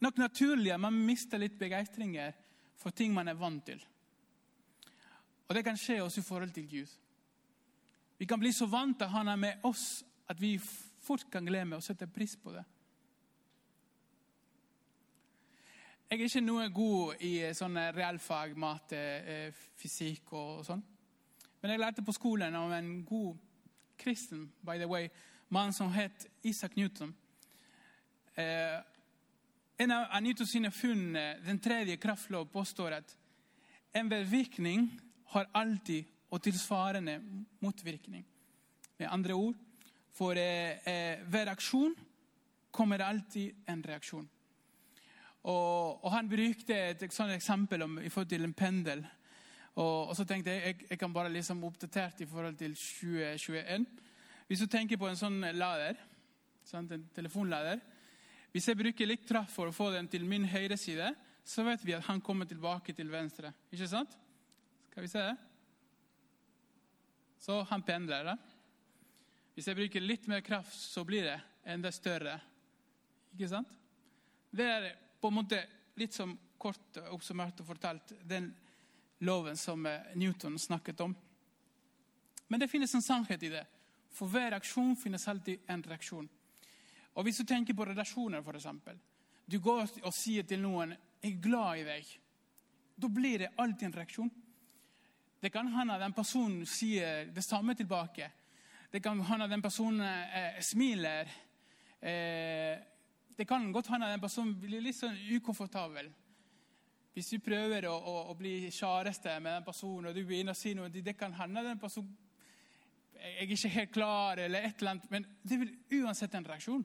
nok 0.02 0.18
naturlig 0.18 0.73
at 0.75 0.82
man 0.82 0.99
mister 1.06 1.38
litt 1.38 1.54
begeistringer 1.59 2.35
for 2.82 2.90
ting 2.90 3.14
man 3.14 3.30
er 3.30 3.38
vant 3.38 3.62
til. 3.66 3.78
Og 5.47 5.54
Det 5.54 5.62
kan 5.68 5.78
skje 5.78 6.00
også 6.02 6.18
i 6.18 6.26
forhold 6.26 6.50
til 6.50 6.66
Gud. 6.66 6.99
Vi 8.18 8.26
kan 8.26 8.42
bli 8.42 8.50
så 8.52 8.66
vant 8.66 8.99
til 8.99 9.06
at 9.06 9.14
han 9.14 9.30
er 9.30 9.38
med 9.38 9.64
oss, 9.71 10.02
at 10.26 10.40
vi 10.40 10.56
fort 10.59 11.30
kan 11.30 11.47
glemme 11.47 11.78
å 11.78 11.85
sette 11.85 12.11
pris 12.11 12.35
på 12.35 12.50
det. 12.54 12.64
Jeg 16.12 16.21
er 16.21 16.28
ikke 16.28 16.40
noe 16.45 16.64
god 16.69 17.23
i 17.25 17.28
eh, 17.40 17.54
sånne 17.57 17.87
realfag, 17.97 18.50
mat, 18.61 18.92
eh, 18.92 19.47
fysikk 19.81 20.35
og 20.37 20.59
sånn. 20.66 20.83
Men 21.62 21.73
jeg 21.73 21.81
lærte 21.81 22.02
på 22.04 22.12
skolen 22.12 22.52
om 22.59 22.75
en 22.76 22.90
god 23.09 23.38
kristen 23.97 24.42
by 24.61 24.76
the 24.76 24.88
way, 24.90 25.07
mann 25.49 25.73
som 25.73 25.88
het 25.95 26.26
Isak 26.45 26.76
Newton. 26.76 27.14
Eh, 28.37 28.76
en 29.81 29.95
av 29.97 30.19
Newton 30.21 30.50
sine 30.50 30.69
funn, 30.69 31.16
den 31.47 31.62
tredje 31.64 31.97
kraftlov, 31.97 32.50
påstår 32.52 32.99
at 32.99 33.16
en 33.97 34.12
bevirkning 34.12 34.90
har 35.33 35.49
alltid 35.54 36.12
og 36.28 36.45
tilsvarende 36.45 37.16
motvirkning. 37.64 38.28
Med 39.00 39.09
andre 39.09 39.33
ord, 39.33 39.57
for 40.12 40.37
eh, 40.37 41.25
ved 41.25 41.49
reaksjon 41.49 41.97
kommer 42.71 43.00
alltid 43.00 43.64
en 43.64 43.85
reaksjon. 43.88 44.28
Og, 45.42 46.04
og 46.04 46.12
Han 46.12 46.28
brukte 46.30 46.76
et, 46.76 47.02
sånt 47.12 47.34
eksempel 47.34 47.82
om, 47.82 47.99
i 47.99 48.08
forhold 48.08 48.30
til 48.30 48.44
en 48.46 48.54
pendel. 48.54 49.02
Og, 49.75 50.12
og 50.12 50.16
så 50.16 50.26
tenkte 50.28 50.52
jeg 50.52 50.62
jeg, 50.66 50.87
jeg 50.90 50.99
kan 51.00 51.12
bare 51.12 51.32
liksom 51.32 51.64
oppdatert 51.64 52.20
i 52.20 52.28
forhold 52.28 52.56
til 52.61 52.76
2021. 52.76 53.87
Hvis 54.46 54.61
du 54.61 54.66
tenker 54.66 55.00
på 55.00 55.08
en 55.08 55.18
sånn 55.18 55.40
lader, 55.56 55.99
sant, 56.64 56.92
en 56.92 57.08
telefonlader 57.14 57.80
Hvis 58.52 58.68
jeg 58.68 58.76
bruker 58.76 59.08
litt 59.08 59.25
kraft 59.26 59.54
for 59.54 59.70
å 59.70 59.75
få 59.75 59.90
den 59.94 60.08
til 60.12 60.26
min 60.28 60.44
høyre 60.44 60.76
side, 60.76 61.08
så 61.44 61.64
vet 61.64 61.82
vi 61.87 61.94
at 61.96 62.04
han 62.06 62.20
kommer 62.20 62.46
tilbake 62.46 62.92
til 62.92 63.08
venstre. 63.11 63.50
Ikke 63.72 63.88
sant? 63.88 64.12
Skal 64.90 65.06
vi 65.06 65.08
se 65.08 65.22
det? 65.25 65.37
Så 67.42 67.62
han 67.70 67.82
pendler. 67.82 68.28
da. 68.28 68.37
Hvis 69.54 69.66
jeg 69.66 69.76
bruker 69.76 70.04
litt 70.04 70.28
mer 70.30 70.44
kraft, 70.44 70.76
så 70.76 71.02
blir 71.04 71.25
det 71.26 71.38
enda 71.64 71.90
større. 71.90 72.37
Ikke 73.32 73.49
sant? 73.50 73.72
Det 74.52 74.68
er 74.68 74.87
på 75.22 75.30
en 75.30 75.38
måte 75.38 75.60
litt 75.94 76.14
som 76.14 76.34
kort 76.58 76.98
oppsummert 77.14 77.60
og 77.62 77.68
fortalt 77.68 78.14
den 78.26 78.50
loven 79.22 79.56
som 79.56 79.86
eh, 79.86 80.14
Newton 80.18 80.58
snakket 80.58 81.00
om. 81.00 81.14
Men 82.48 82.60
det 82.60 82.68
finnes 82.68 82.94
en 82.94 83.02
sannhet 83.02 83.42
i 83.42 83.52
det. 83.52 83.62
For 84.12 84.28
hver 84.28 84.50
reaksjon 84.50 84.96
finnes 84.98 85.28
alltid 85.28 85.70
en 85.70 85.82
reaksjon. 85.82 86.28
Og 87.14 87.24
Hvis 87.24 87.38
du 87.38 87.44
tenker 87.46 87.76
på 87.76 87.86
relasjoner, 87.86 88.42
f.eks. 88.42 88.66
Du 89.46 89.58
går 89.60 89.86
og 90.02 90.14
sier 90.14 90.42
til 90.42 90.60
noen 90.60 90.96
'jeg 91.22 91.32
er 91.32 91.40
glad 91.40 91.78
i 91.78 91.84
deg'. 91.84 92.18
Da 92.98 93.08
blir 93.08 93.38
det 93.38 93.54
alltid 93.58 93.86
en 93.86 93.92
reaksjon. 93.92 94.30
Det 95.40 95.52
kan 95.52 95.68
hende 95.68 95.98
den 95.98 96.12
personen 96.12 96.66
sier 96.66 97.26
det 97.26 97.44
samme 97.44 97.74
tilbake. 97.74 98.30
Det 98.90 99.02
kan 99.02 99.20
hende 99.20 99.48
den 99.48 99.62
personen 99.62 100.00
eh, 100.00 100.60
smiler. 100.60 101.28
Eh, 102.00 102.78
det 103.36 103.46
kan 103.48 103.72
godt 103.72 103.88
hende 103.92 104.08
at 104.08 104.16
en 104.16 104.24
person 104.24 104.52
blir 104.60 104.82
litt 104.84 104.98
sånn 104.98 105.16
ukomfortabel. 105.36 106.10
Hvis 107.12 107.28
du 107.34 107.42
prøver 107.44 107.86
å, 107.90 107.94
å, 107.94 108.14
å 108.32 108.34
bli 108.36 108.70
kjæreste 108.72 109.34
med 109.40 109.58
den 109.58 109.66
personen, 109.66 110.08
og 110.10 110.16
du 110.16 110.24
begynner 110.24 110.56
å 110.56 110.58
si 110.58 110.72
noe 110.76 110.88
Det 110.88 111.16
kan 111.18 111.34
hende 111.36 111.64
den 111.64 111.80
personen 111.80 112.16
jeg 113.22 113.44
er 113.44 113.52
ikke 113.54 113.68
helt 113.70 113.92
klar, 113.94 114.40
eller 114.42 114.64
et 114.66 114.80
eller 114.80 114.96
annet, 114.96 115.10
men 115.10 115.26
det 115.46 115.58
vil 115.60 116.00
uansett 116.00 116.32
en 116.34 116.46
reaksjon. 116.48 116.82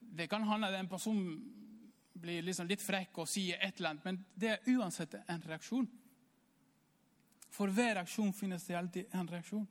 Det 0.00 0.26
kan 0.30 0.46
hende 0.48 0.70
at 0.70 0.78
en 0.78 0.88
person 0.88 1.18
blir 2.14 2.46
liksom 2.46 2.70
litt 2.70 2.80
frekk 2.80 3.20
og 3.20 3.28
sier 3.28 3.60
et 3.60 3.76
eller 3.76 3.90
annet, 3.90 4.06
men 4.06 4.20
det 4.32 4.52
er 4.54 4.70
uansett 4.72 5.18
en 5.20 5.44
reaksjon. 5.44 5.88
For 7.52 7.70
hver 7.70 7.98
reaksjon 7.98 8.32
finnes 8.32 8.64
det 8.64 8.78
alltid 8.78 9.12
en 9.14 9.28
reaksjon. 9.28 9.66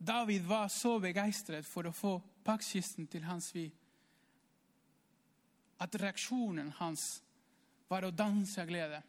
David 0.00 0.44
var 0.48 0.68
så 0.72 0.98
begeistret 1.00 1.66
for 1.68 1.88
å 1.88 1.96
få 1.96 2.14
pakkisten 2.44 3.06
til 3.10 3.24
hans 3.24 3.50
vi 3.54 3.68
at 5.80 5.96
reaksjonen 5.96 6.74
hans 6.76 7.22
var 7.88 8.04
å 8.04 8.12
danse 8.12 8.60
av 8.60 8.68
glede. 8.68 9.00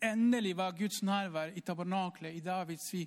Endelig 0.00 0.54
var 0.56 0.76
Guds 0.78 1.02
nærvær 1.04 1.52
i 1.52 1.60
tabernaklet 1.60 2.38
i 2.38 2.40
Davids 2.44 2.88
vi 2.94 3.04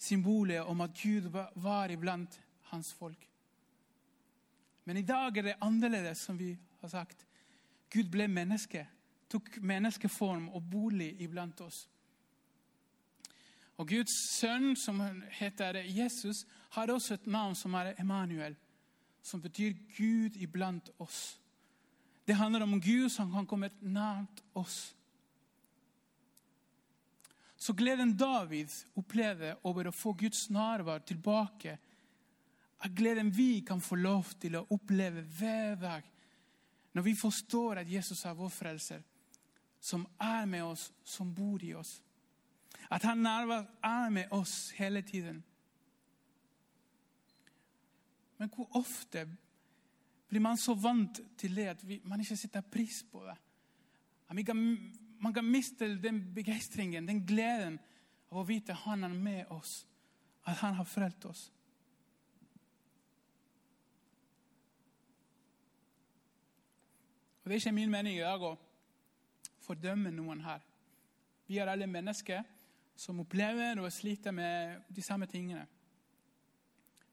symbolet 0.00 0.64
om 0.64 0.80
at 0.84 0.96
Gud 0.96 1.28
var 1.60 1.92
iblant 1.92 2.36
hans 2.70 2.92
folk. 2.96 3.26
Men 4.84 4.96
i 4.96 5.06
dag 5.06 5.36
er 5.36 5.42
det 5.42 5.58
annerledes, 5.60 6.18
som 6.18 6.38
vi 6.38 6.54
har 6.80 6.88
sagt. 6.88 7.26
Gud 7.90 8.08
ble 8.12 8.28
menneske, 8.28 8.86
tok 9.28 9.58
menneskeform 9.60 10.48
og 10.56 10.64
bolig 10.70 11.12
iblant 11.22 11.60
oss. 11.64 11.84
Og 13.80 13.88
Guds 13.88 14.12
sønn, 14.36 14.74
som 14.76 15.00
heter 15.38 15.78
Jesus, 15.88 16.44
har 16.76 16.92
også 16.92 17.16
et 17.16 17.28
navn 17.32 17.54
som 17.56 17.74
er 17.78 17.94
Emanuel, 17.98 18.56
som 19.24 19.40
betyr 19.40 19.72
Gud 19.96 20.36
iblant 20.36 20.90
oss. 21.00 21.38
Det 22.28 22.36
handler 22.36 22.66
om 22.66 22.80
Gud 22.80 23.08
som 23.08 23.32
kan 23.32 23.46
komme 23.48 23.70
nært 23.80 24.42
oss. 24.54 24.92
Så 27.56 27.72
gleden 27.76 28.12
David 28.16 28.68
opplevde 28.96 29.54
over 29.64 29.88
å 29.88 29.96
få 29.96 30.12
Guds 30.12 30.46
nærvær 30.52 31.00
tilbake, 31.04 31.78
er 32.80 32.94
gleden 32.96 33.32
vi 33.36 33.62
kan 33.64 33.80
få 33.80 33.96
lov 34.00 34.34
til 34.40 34.56
å 34.56 34.66
oppleve 34.72 35.24
hver 35.38 35.74
dag 35.80 36.06
når 36.96 37.04
vi 37.06 37.16
forstår 37.16 37.82
at 37.82 37.90
Jesus 37.92 38.24
er 38.26 38.36
vår 38.36 38.48
frelser, 38.50 39.02
som 39.80 40.06
er 40.20 40.46
med 40.48 40.64
oss, 40.64 40.88
som 41.04 41.28
bor 41.32 41.62
i 41.64 41.74
oss. 41.76 42.00
At 42.90 43.02
han 43.06 43.26
er 43.26 44.08
med 44.10 44.32
oss 44.34 44.70
hele 44.70 45.02
tiden. 45.02 45.44
Men 48.38 48.48
hvor 48.48 48.76
ofte 48.76 49.28
blir 50.28 50.40
man 50.40 50.56
så 50.56 50.74
vant 50.74 51.20
til 51.38 51.54
det 51.56 51.66
at 51.74 51.84
man 52.04 52.20
ikke 52.20 52.36
setter 52.36 52.60
pris 52.60 53.02
på 53.12 53.22
det? 53.26 53.36
Kan, 54.46 54.58
man 55.20 55.34
kan 55.34 55.44
miste 55.44 55.88
den 56.02 56.22
begeistringen, 56.34 57.08
den 57.08 57.26
gleden 57.26 57.78
av 58.30 58.42
å 58.42 58.46
vite 58.46 58.72
at 58.72 58.84
han 58.86 59.04
er 59.04 59.14
med 59.14 59.50
oss, 59.50 59.86
at 60.46 60.56
han 60.62 60.74
har 60.78 60.86
frelst 60.86 61.26
oss. 61.26 61.42
Og 67.42 67.50
Det 67.50 67.54
er 67.54 67.60
ikke 67.60 67.72
min 67.72 67.90
mening 67.90 68.16
i 68.16 68.24
dag 68.24 68.42
å 68.42 68.54
fordømme 69.66 70.10
noen 70.14 70.40
her. 70.44 70.62
Vi 71.46 71.58
er 71.58 71.70
alle 71.70 71.86
mennesker 71.90 72.44
som 73.00 73.22
opplever 73.22 73.80
og 73.80 73.92
sliter 73.92 74.34
med 74.34 74.82
de 74.92 75.02
samme 75.02 75.26
tingene. 75.30 75.64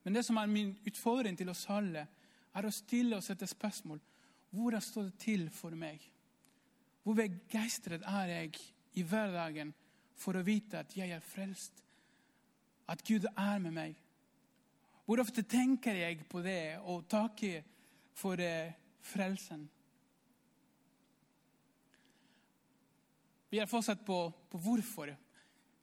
Men 0.03 0.17
det 0.17 0.25
som 0.27 0.37
er 0.39 0.49
min 0.51 0.73
utfordring 0.87 1.37
til 1.39 1.49
oss 1.51 1.65
alle, 1.71 2.03
er 2.57 2.65
å 2.65 2.73
stille 2.73 3.17
oss 3.17 3.29
sette 3.31 3.47
spørsmål. 3.47 3.99
Hvordan 4.55 4.83
står 4.83 5.09
det 5.09 5.19
til 5.21 5.45
for 5.53 5.75
meg? 5.77 6.01
Hvor 7.03 7.15
begeistret 7.15 8.03
er 8.07 8.31
jeg 8.33 8.57
i 8.99 9.03
hverdagen 9.05 9.71
for 10.17 10.35
å 10.35 10.43
vite 10.43 10.81
at 10.81 10.95
jeg 10.97 11.13
er 11.13 11.23
frelst? 11.23 11.83
At 12.87 13.03
Gud 13.07 13.27
er 13.29 13.59
med 13.63 13.75
meg? 13.75 13.95
Hvor 15.05 15.21
ofte 15.23 15.43
tenker 15.47 15.95
jeg 15.95 16.25
på 16.27 16.41
det 16.43 16.79
og 16.83 17.05
takker 17.07 17.63
for 18.17 18.39
eh, 18.43 18.73
frelsen? 19.07 19.63
Vi 23.47 23.61
er 23.63 23.71
fortsatt 23.71 24.03
på, 24.03 24.19
på 24.51 24.59
hvorfor 24.59 25.13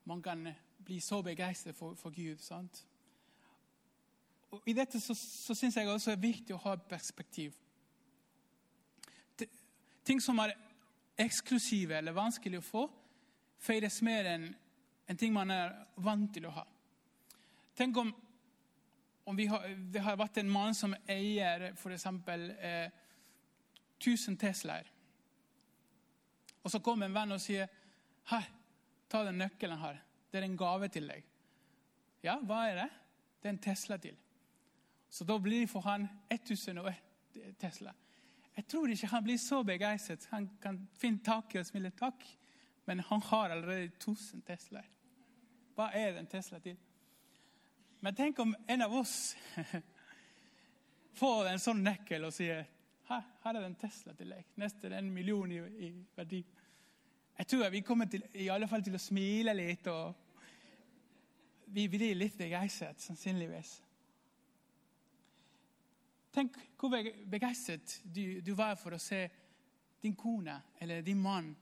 man 0.04 0.22
kan 0.22 0.48
bli 0.84 1.00
så 1.00 1.22
begeistret 1.22 1.76
for, 1.76 1.94
for 1.94 2.10
Gud. 2.10 2.38
sant? 2.38 2.86
Og 4.50 4.62
I 4.66 4.72
dette 4.72 5.00
så, 5.00 5.14
så 5.14 5.54
syns 5.54 5.76
jeg 5.76 5.88
også 5.88 6.10
det 6.10 6.16
er 6.16 6.28
viktig 6.28 6.54
å 6.54 6.62
ha 6.66 6.76
perspektiv. 6.76 7.54
Ting 10.04 10.20
som 10.20 10.38
er 10.38 10.52
eksklusive 11.18 11.96
eller 11.96 12.12
vanskelig 12.12 12.60
å 12.60 12.66
få, 12.66 12.84
feires 13.58 14.02
mer 14.04 14.28
enn 14.28 14.50
en 15.08 15.20
ting 15.20 15.32
man 15.32 15.50
er 15.52 15.72
vant 16.00 16.30
til 16.32 16.46
å 16.48 16.52
ha. 16.54 16.64
Tenk 17.76 17.96
om, 18.00 18.12
om 19.28 19.38
har, 19.48 19.66
det 19.92 20.02
har 20.04 20.16
vært 20.20 20.38
en 20.40 20.52
mann 20.52 20.76
som 20.76 20.94
eier 21.08 21.70
f.eks. 21.72 22.06
Eh, 22.06 22.90
1000 24.00 24.36
Teslaer. 24.40 24.88
Og 26.64 26.72
så 26.72 26.80
kommer 26.80 27.06
en 27.06 27.16
venn 27.16 27.36
og 27.36 27.42
sier 27.42 27.68
her, 28.30 28.46
ta 29.14 29.22
den 29.26 29.38
nøkkelen 29.38 29.78
her. 29.78 30.00
Det 30.30 30.40
er 30.40 30.48
en 30.48 30.58
gave 30.58 30.90
til 30.90 31.06
deg. 31.06 31.26
Ja, 32.24 32.38
hva 32.42 32.64
er 32.66 32.80
det? 32.82 32.90
Det 33.38 33.50
er 33.50 33.54
en 33.54 33.62
Tesla 33.62 33.98
til. 34.02 34.16
Så 35.10 35.26
da 35.28 35.36
blir 35.38 35.62
det 35.62 35.70
for 35.70 35.84
han 35.86 36.08
1001 36.32 37.54
Tesla. 37.60 37.92
Jeg 38.56 38.66
tror 38.70 38.90
ikke 38.90 39.10
han 39.10 39.24
blir 39.26 39.38
så 39.38 39.62
begeistret. 39.66 40.26
Han 40.30 40.48
kan 40.62 40.80
finne 40.98 41.22
tak 41.26 41.54
i 41.54 41.60
og 41.60 41.66
smile 41.66 41.90
takk, 41.98 42.24
men 42.86 43.00
han 43.06 43.22
har 43.30 43.54
allerede 43.54 43.92
1000 43.96 44.42
Teslaer. 44.46 44.90
Hva 45.74 45.88
er 45.94 46.18
en 46.18 46.30
Tesla 46.30 46.58
til? 46.62 46.76
Men 48.00 48.14
tenk 48.14 48.38
om 48.38 48.54
en 48.68 48.82
av 48.82 48.94
oss 48.94 49.34
får 51.20 51.50
en 51.50 51.62
sånn 51.62 51.82
nøkkel 51.82 52.26
og 52.26 52.34
sier 52.34 52.66
her, 53.08 53.24
her 53.44 53.50
er 53.50 53.60
det 53.60 53.70
en 53.70 53.80
Tesla 53.80 54.14
til 54.14 54.30
deg. 54.34 54.46
Neste 54.60 54.88
er 54.88 54.98
en 54.98 55.10
million 55.14 55.50
i, 55.50 55.58
i 55.58 55.90
verdi. 56.16 56.44
Jeg 57.38 57.46
tror 57.50 57.70
vi 57.70 57.80
kommer 57.80 58.06
til, 58.06 58.22
i 58.34 58.48
alle 58.48 58.68
fall 58.70 58.84
til 58.84 58.94
å 58.94 59.02
smile 59.02 59.54
litt. 59.56 59.86
og 59.90 60.14
Vi 61.74 61.88
blir 61.90 62.14
litt 62.14 62.36
begeistret, 62.38 63.00
sannsynligvis. 63.02 63.80
Tenk 66.34 66.56
hvor 66.78 66.94
begeistret 67.30 68.00
du, 68.04 68.40
du, 68.42 68.54
var 68.58 68.74
for 68.78 68.94
å 68.94 69.02
se 69.02 69.26
din 70.02 70.16
kone 70.18 70.56
eller 70.82 71.02
din 71.06 71.20
mann 71.22 71.52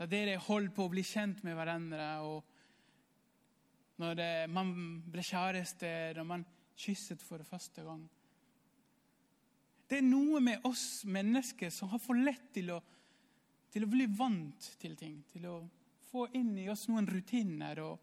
da 0.00 0.06
dere 0.08 0.38
holdt 0.40 0.72
på 0.74 0.86
å 0.86 0.90
bli 0.90 1.02
kjent 1.04 1.42
med 1.44 1.54
hverandre. 1.58 2.06
og 2.24 4.00
Når 4.00 4.14
det, 4.16 4.30
man 4.48 4.72
ble 5.12 5.22
kjærester 5.22 6.22
og 6.22 6.26
man 6.26 6.46
kysset 6.80 7.20
for 7.22 7.44
første 7.44 7.84
gang. 7.84 8.06
Det 9.90 9.98
er 9.98 10.06
noe 10.06 10.40
med 10.40 10.64
oss 10.64 11.02
mennesker 11.04 11.70
som 11.74 11.90
har 11.92 12.00
for 12.00 12.16
lett 12.16 12.48
til 12.54 12.72
å, 12.72 12.78
til 13.70 13.86
å 13.86 13.90
bli 13.90 14.06
vant 14.06 14.70
til 14.80 14.96
ting. 14.98 15.20
Til 15.30 15.46
å 15.50 15.56
få 16.10 16.26
inn 16.38 16.56
i 16.58 16.68
oss 16.70 16.88
noen 16.90 17.08
rutiner. 17.08 17.80
og 17.86 17.98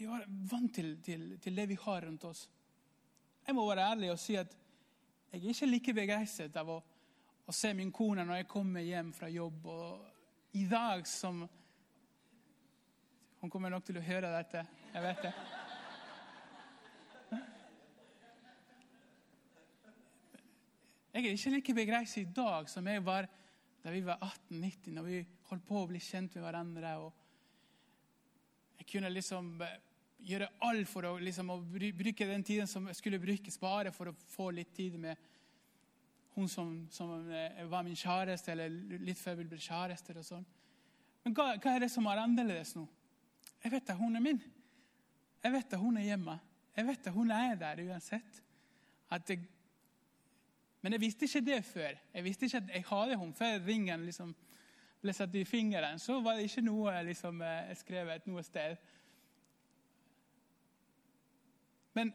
er 0.00 0.24
vant 0.50 0.72
til, 0.74 0.94
til, 1.04 1.38
til 1.42 1.56
det 1.56 1.66
vi 1.68 1.78
har 1.82 2.06
rundt 2.06 2.24
oss. 2.24 2.46
Jeg 3.46 3.54
må 3.56 3.66
være 3.68 3.90
ærlig 3.92 4.12
og 4.12 4.20
si 4.20 4.36
at 4.38 4.54
jeg 5.30 5.42
er 5.42 5.50
ikke 5.52 5.66
like 5.66 5.94
begeistret 5.94 6.56
av 6.56 6.70
å, 6.70 6.78
å 7.46 7.52
se 7.54 7.72
min 7.74 7.92
kone 7.92 8.24
når 8.26 8.40
jeg 8.40 8.50
kommer 8.50 8.86
hjem 8.86 9.12
fra 9.14 9.28
jobb. 9.30 9.66
Og 9.66 10.56
i 10.58 10.66
dag 10.70 11.06
som 11.06 11.48
Hun 13.40 13.48
kommer 13.48 13.70
nok 13.72 13.86
til 13.86 13.96
å 13.96 14.04
høre 14.04 14.28
dette. 14.34 14.66
Jeg 14.92 15.02
vet 15.02 15.22
det. 15.24 15.30
Jeg 21.10 21.24
er 21.24 21.32
ikke 21.32 21.52
like 21.54 21.74
begeistret 21.74 22.26
i 22.26 22.32
dag 22.36 22.68
som 22.68 22.86
jeg 22.86 23.00
var 23.04 23.28
da 23.82 23.92
vi 23.94 24.02
var 24.04 24.20
18-90, 24.20 24.92
når 24.96 25.06
vi 25.08 25.20
holdt 25.48 25.66
på 25.66 25.78
å 25.80 25.88
bli 25.88 26.00
kjent 26.02 26.34
med 26.36 26.44
hverandre. 26.44 26.96
og 27.00 28.78
Jeg 28.80 28.88
kunne 28.92 29.12
liksom 29.12 29.54
gjøre 30.20 30.50
alt 30.68 30.88
for 30.90 31.08
å, 31.08 31.14
liksom, 31.18 31.50
å 31.54 31.58
bruke 31.64 32.28
den 32.28 32.44
tiden 32.44 32.68
som 32.68 32.88
skulle 32.96 33.20
brukes, 33.22 33.58
bare 33.60 33.92
for 33.92 34.10
å 34.10 34.16
få 34.34 34.50
litt 34.52 34.74
tid 34.76 34.98
med 35.00 35.28
hun 36.36 36.48
som, 36.48 36.72
som 36.92 37.12
eh, 37.32 37.64
var 37.68 37.82
min 37.86 37.96
kjæreste, 37.98 38.52
eller 38.52 39.00
litt 39.02 39.18
før 39.18 39.40
vi 39.40 39.48
ble 39.50 39.60
kjærester. 39.60 40.20
og 40.20 40.26
sånn. 40.26 40.46
Men 41.24 41.36
hva, 41.36 41.54
hva, 41.56 41.74
er 41.74 41.84
det 41.84 41.90
som 41.92 42.06
er 42.08 42.22
annerledes 42.22 42.74
nå? 42.76 42.86
Jeg 43.60 43.74
vet 43.74 43.92
at 43.92 44.00
hun 44.00 44.16
er 44.16 44.24
min. 44.24 44.40
Jeg 45.40 45.52
vet 45.56 45.74
at 45.74 45.80
hun 45.80 45.98
er 46.00 46.06
hjemme. 46.12 46.36
Jeg 46.76 46.86
vet 46.86 47.08
at 47.08 47.16
hun 47.16 47.32
er 47.34 47.56
der 47.60 47.82
uansett. 47.88 48.40
At 49.10 49.28
jeg 49.28 49.42
men 50.80 50.96
jeg 50.96 51.02
visste 51.02 51.26
ikke 51.26 51.44
det 51.44 51.58
før. 51.64 51.98
Jeg 52.14 52.24
visste 52.24 52.46
ikke 52.46 52.62
at 52.62 52.72
jeg 52.74 52.86
hadde 52.88 53.18
henne 53.20 53.36
før 53.36 53.66
ringen 53.66 54.06
liksom 54.06 54.32
ble 55.00 55.12
satt 55.16 55.34
i 55.36 55.44
fingeren. 55.48 56.00
Så 56.00 56.20
var 56.24 56.36
det 56.36 56.48
ikke 56.48 56.64
noe 56.64 56.94
liksom, 57.04 57.42
eh, 57.42 57.74
skrevet 57.76 58.26
noe 58.28 58.42
sted. 58.44 58.76
Men 61.96 62.12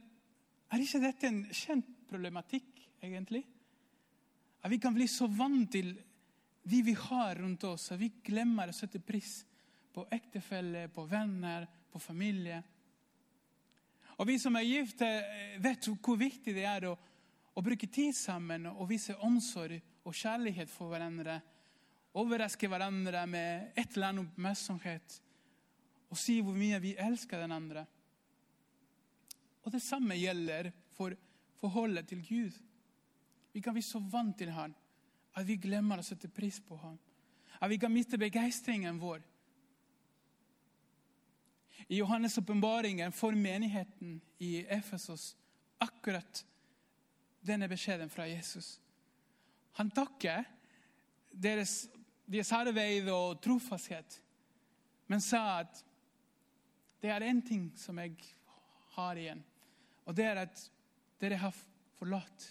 er 0.72 0.82
ikke 0.82 1.04
dette 1.04 1.30
en 1.30 1.44
kjent 1.54 1.92
problematikk, 2.10 2.82
egentlig? 3.04 3.44
At 4.64 4.72
vi 4.72 4.80
kan 4.82 4.96
bli 4.96 5.08
så 5.08 5.28
vant 5.30 5.72
til 5.72 5.94
de 6.66 6.82
vi 6.82 6.94
har 6.98 7.38
rundt 7.38 7.64
oss, 7.70 7.92
at 7.92 8.00
vi 8.02 8.10
glemmer 8.26 8.72
å 8.72 8.74
sette 8.74 9.00
pris 9.00 9.44
på 9.94 10.08
ektefelle, 10.12 10.88
på 10.90 11.06
venner, 11.08 11.68
på 11.92 12.00
familie. 12.02 12.64
Og 14.18 14.28
Vi 14.28 14.38
som 14.40 14.56
er 14.56 14.66
gifte, 14.66 15.06
eh, 15.06 15.60
vet 15.62 15.86
hvor 15.86 16.18
viktig 16.18 16.54
det 16.56 16.66
er 16.66 16.90
å 16.90 16.98
å 17.56 17.64
bruke 17.64 17.88
tid 17.88 18.16
sammen 18.16 18.68
og 18.74 18.90
vise 18.90 19.16
omsorg 19.24 19.80
og 20.06 20.16
kjærlighet 20.16 20.70
for 20.72 20.92
hverandre. 20.92 21.40
Overraske 22.16 22.68
hverandre 22.72 23.26
med 23.28 23.72
et 23.76 23.96
eller 23.96 24.12
annet 24.12 24.28
oppmerksomhet 24.28 25.20
og 26.12 26.20
si 26.20 26.38
hvor 26.44 26.56
mye 26.56 26.80
vi 26.84 26.94
elsker 27.02 27.42
den 27.42 27.56
andre. 27.56 27.86
Og 29.66 29.72
Det 29.72 29.82
samme 29.82 30.16
gjelder 30.20 30.70
for 30.94 31.16
forholdet 31.60 32.08
til 32.08 32.22
Gud. 32.22 32.58
Vi 33.52 33.62
kan 33.64 33.74
bli 33.74 33.82
så 33.82 34.00
vant 34.00 34.38
til 34.38 34.52
Han 34.52 34.76
at 35.36 35.48
vi 35.48 35.58
glemmer 35.60 36.00
å 36.00 36.06
sette 36.06 36.30
pris 36.32 36.62
på 36.64 36.78
ham. 36.80 36.98
At 37.60 37.70
vi 37.72 37.80
kan 37.80 37.92
miste 37.92 38.20
begeistringen 38.20 39.00
vår. 39.00 39.24
I 41.88 42.00
Johannes' 42.00 42.40
åpenbaringen 42.40 43.12
for 43.12 43.36
menigheten 43.36 44.22
i 44.40 44.64
Efesos 44.64 45.36
akkurat 45.84 46.46
denne 47.46 47.70
beskjeden 47.70 48.10
fra 48.10 48.28
Jesus. 48.30 48.76
Han 49.78 49.92
takker 49.92 50.46
deres, 51.32 51.86
deres 52.26 52.52
arbeid 52.56 53.10
og 53.12 53.42
trofasthet, 53.44 54.22
men 55.08 55.22
sa 55.22 55.62
at 55.62 55.84
det 57.04 57.12
er 57.14 57.28
én 57.28 57.44
ting 57.46 57.68
som 57.78 58.00
jeg 58.02 58.16
har 58.96 59.20
igjen. 59.20 59.44
Og 60.06 60.16
det 60.18 60.26
er 60.26 60.42
at 60.46 60.62
dere 61.22 61.38
har 61.38 61.54
forlatt 62.00 62.48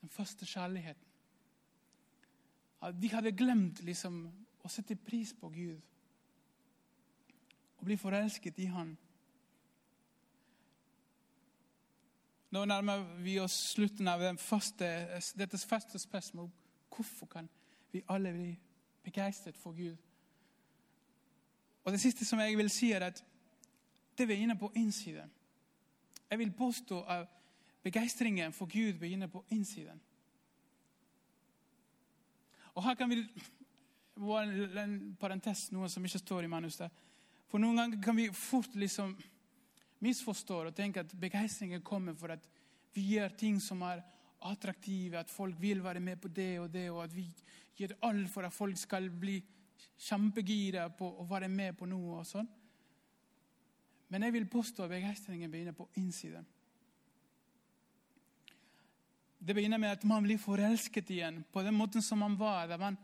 den 0.00 0.12
første 0.12 0.46
kjærligheten. 0.48 1.06
At 2.80 2.96
de 2.96 3.10
hadde 3.12 3.36
glemt 3.36 3.82
liksom, 3.84 4.22
å 4.64 4.68
sette 4.72 4.96
pris 4.96 5.34
på 5.36 5.50
Gud. 5.52 5.80
og 7.80 7.86
bli 7.88 7.96
forelsket 7.96 8.58
i 8.60 8.66
Han. 8.68 8.90
Nå 12.50 12.64
nærmer 12.64 13.02
vi 13.22 13.38
oss 13.38 13.54
slutten 13.72 14.08
av 14.10 14.22
faste, 14.42 14.86
dette 15.38 15.58
første 15.58 15.98
spørsmålet. 15.98 16.52
Hvorfor 16.90 17.26
kan 17.26 17.48
vi 17.92 18.02
alle 18.08 18.32
bli 18.32 18.50
begeistret 19.04 19.56
for 19.56 19.72
Gud? 19.72 19.96
Og 21.84 21.92
Det 21.92 22.00
siste 22.00 22.24
som 22.24 22.40
jeg 22.40 22.56
vil 22.58 22.70
si, 22.70 22.92
er 22.92 23.06
at 23.06 23.24
det 24.18 24.26
begynner 24.26 24.54
på 24.54 24.72
innsiden. 24.74 25.30
Jeg 26.30 26.38
vil 26.38 26.52
påstå 26.52 27.02
at 27.02 27.28
begeistringen 27.82 28.52
for 28.52 28.66
Gud 28.66 28.98
begynner 28.98 29.26
på 29.26 29.44
innsiden. 29.50 30.00
Og 32.74 32.84
her 32.84 32.94
kan 32.94 33.10
vi 33.10 33.24
en 34.78 35.16
parentes, 35.20 35.72
noe 35.72 35.88
som 35.88 36.04
ikke 36.04 36.18
står 36.18 36.44
i 36.44 36.50
manuset. 36.50 36.90
For 37.48 37.58
noen 37.58 37.76
ganger 37.76 38.02
kan 38.02 38.16
vi 38.16 38.28
fort 38.32 38.74
liksom 38.74 39.16
misforstå 40.00 40.62
og 40.66 40.74
tenker 40.76 41.04
at 41.04 41.14
begeistringen 41.20 41.82
kommer 41.82 42.16
for 42.18 42.32
at 42.34 42.46
vi 42.94 43.14
gjør 43.14 43.36
ting 43.38 43.60
som 43.62 43.82
er 43.86 44.02
attraktive, 44.48 45.18
at 45.20 45.30
folk 45.30 45.56
vil 45.60 45.82
være 45.84 46.00
med 46.00 46.16
på 46.20 46.28
det 46.28 46.60
og 46.60 46.70
det, 46.72 46.90
og 46.90 47.04
at 47.04 47.16
vi 47.16 47.26
gjør 47.76 47.98
alt 48.08 48.30
for 48.30 48.46
at 48.46 48.52
folk 48.52 48.78
skal 48.78 49.10
bli 49.10 49.38
kjempegira 50.00 50.88
på 50.96 51.08
å 51.20 51.26
være 51.28 51.48
med 51.48 51.76
på 51.76 51.88
noe. 51.88 52.20
og 52.20 52.26
sånn. 52.26 52.48
Men 54.10 54.22
jeg 54.26 54.32
vil 54.32 54.48
påstå 54.50 54.84
at 54.84 54.90
begeistringen 54.90 55.50
begynner 55.50 55.76
på 55.76 55.88
innsiden. 56.00 56.46
Det 59.40 59.54
begynner 59.54 59.78
med 59.78 59.94
at 59.94 60.04
man 60.04 60.24
blir 60.24 60.40
forelsket 60.40 61.10
igjen 61.14 61.44
på 61.52 61.62
den 61.64 61.76
måten 61.76 62.02
som 62.02 62.18
man 62.18 62.36
var. 62.36 62.66
da 62.68 62.76
man 62.76 62.98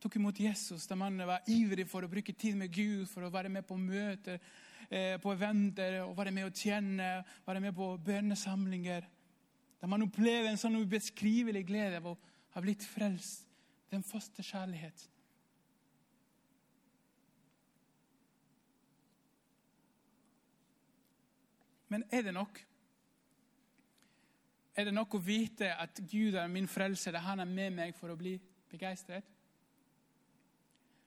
tok 0.00 0.16
imot 0.16 0.40
Jesus, 0.40 0.86
da 0.86 0.94
man 0.94 1.16
var 1.16 1.42
ivrig 1.48 1.88
for 1.88 2.04
å 2.04 2.08
bruke 2.08 2.32
tid 2.32 2.56
med 2.56 2.72
Gud, 2.72 3.08
for 3.08 3.24
å 3.24 3.32
være 3.32 3.48
med 3.48 3.66
på 3.66 3.76
møter, 3.76 4.40
på 4.90 5.32
eventer, 5.32 6.00
og 6.04 6.16
være 6.18 6.34
med 6.34 6.48
å 6.48 6.54
tjene, 6.54 7.08
være 7.46 7.62
med 7.64 7.74
på 7.76 7.88
bønnesamlinger. 8.04 9.08
Da 9.80 9.90
man 9.90 10.06
opplever 10.06 10.48
en 10.50 10.60
sånn 10.60 10.78
ubeskrivelig 10.80 11.66
glede 11.68 11.98
av 12.00 12.12
å 12.12 12.18
ha 12.54 12.62
blitt 12.64 12.84
frelst. 12.86 13.48
Den 13.92 14.02
faste 14.02 14.42
kjærlighet. 14.42 15.08
Men 21.92 22.02
er 22.10 22.22
det 22.26 22.32
nok? 22.34 22.58
Er 24.74 24.88
det 24.88 24.94
nok 24.94 25.14
å 25.14 25.22
vite 25.22 25.68
at 25.78 26.00
Gud 26.10 26.34
er 26.34 26.48
min 26.50 26.66
frelser, 26.66 27.14
han 27.22 27.44
er 27.44 27.46
med 27.46 27.76
meg 27.76 27.94
for 27.94 28.10
å 28.10 28.18
bli 28.18 28.34
begeistret? 28.72 29.28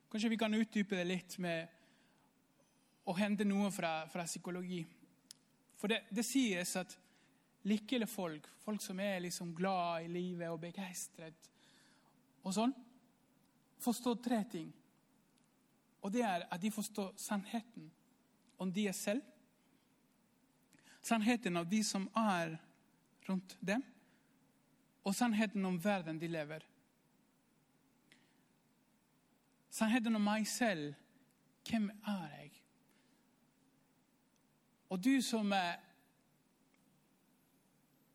Kanskje 0.07 0.31
vi 0.31 0.39
kan 0.39 0.55
utdype 0.55 0.95
det 0.95 1.07
litt 1.09 1.35
med 1.43 1.67
å 3.07 3.15
hente 3.15 3.45
noe 3.47 3.69
fra, 3.71 4.01
fra 4.11 4.25
psykologi. 4.27 4.81
For 5.79 5.91
det, 5.91 6.01
det, 6.11 6.25
sies 6.27 6.73
at 6.79 6.95
lykkelige 7.67 8.09
folk, 8.11 8.49
folk 8.63 8.83
som 8.83 8.99
er 8.99 9.21
liksom 9.23 9.53
glad 9.55 10.07
i 10.07 10.11
livet 10.11 10.51
og 10.51 10.59
begeistret, 10.61 11.49
og 12.43 12.55
sånn, 12.55 12.73
forstår 13.83 14.19
tre 14.23 14.41
ting. 14.51 14.69
Og 16.03 16.11
det 16.13 16.23
er 16.25 16.45
at 16.47 16.61
de 16.61 16.71
forstår 16.71 17.13
sannheten 17.19 17.89
om 18.57 18.71
de 18.73 18.87
er 18.89 18.95
selv. 18.95 19.23
Sannheten 21.03 21.57
av 21.59 21.67
de 21.69 21.81
som 21.85 22.07
er 22.17 22.57
rundt 23.27 23.55
dem. 23.59 23.83
Og 25.07 25.15
sannheten 25.15 25.65
om 25.65 25.77
verden 25.83 26.19
de 26.19 26.29
lever. 26.31 26.63
Sannheten 29.71 30.15
om 30.15 30.23
meg 30.23 30.47
selv. 30.49 30.95
Hvem 31.67 31.89
er 32.07 32.31
jeg? 32.39 32.56
Og 34.89 34.99
du 35.03 35.21
som 35.21 35.51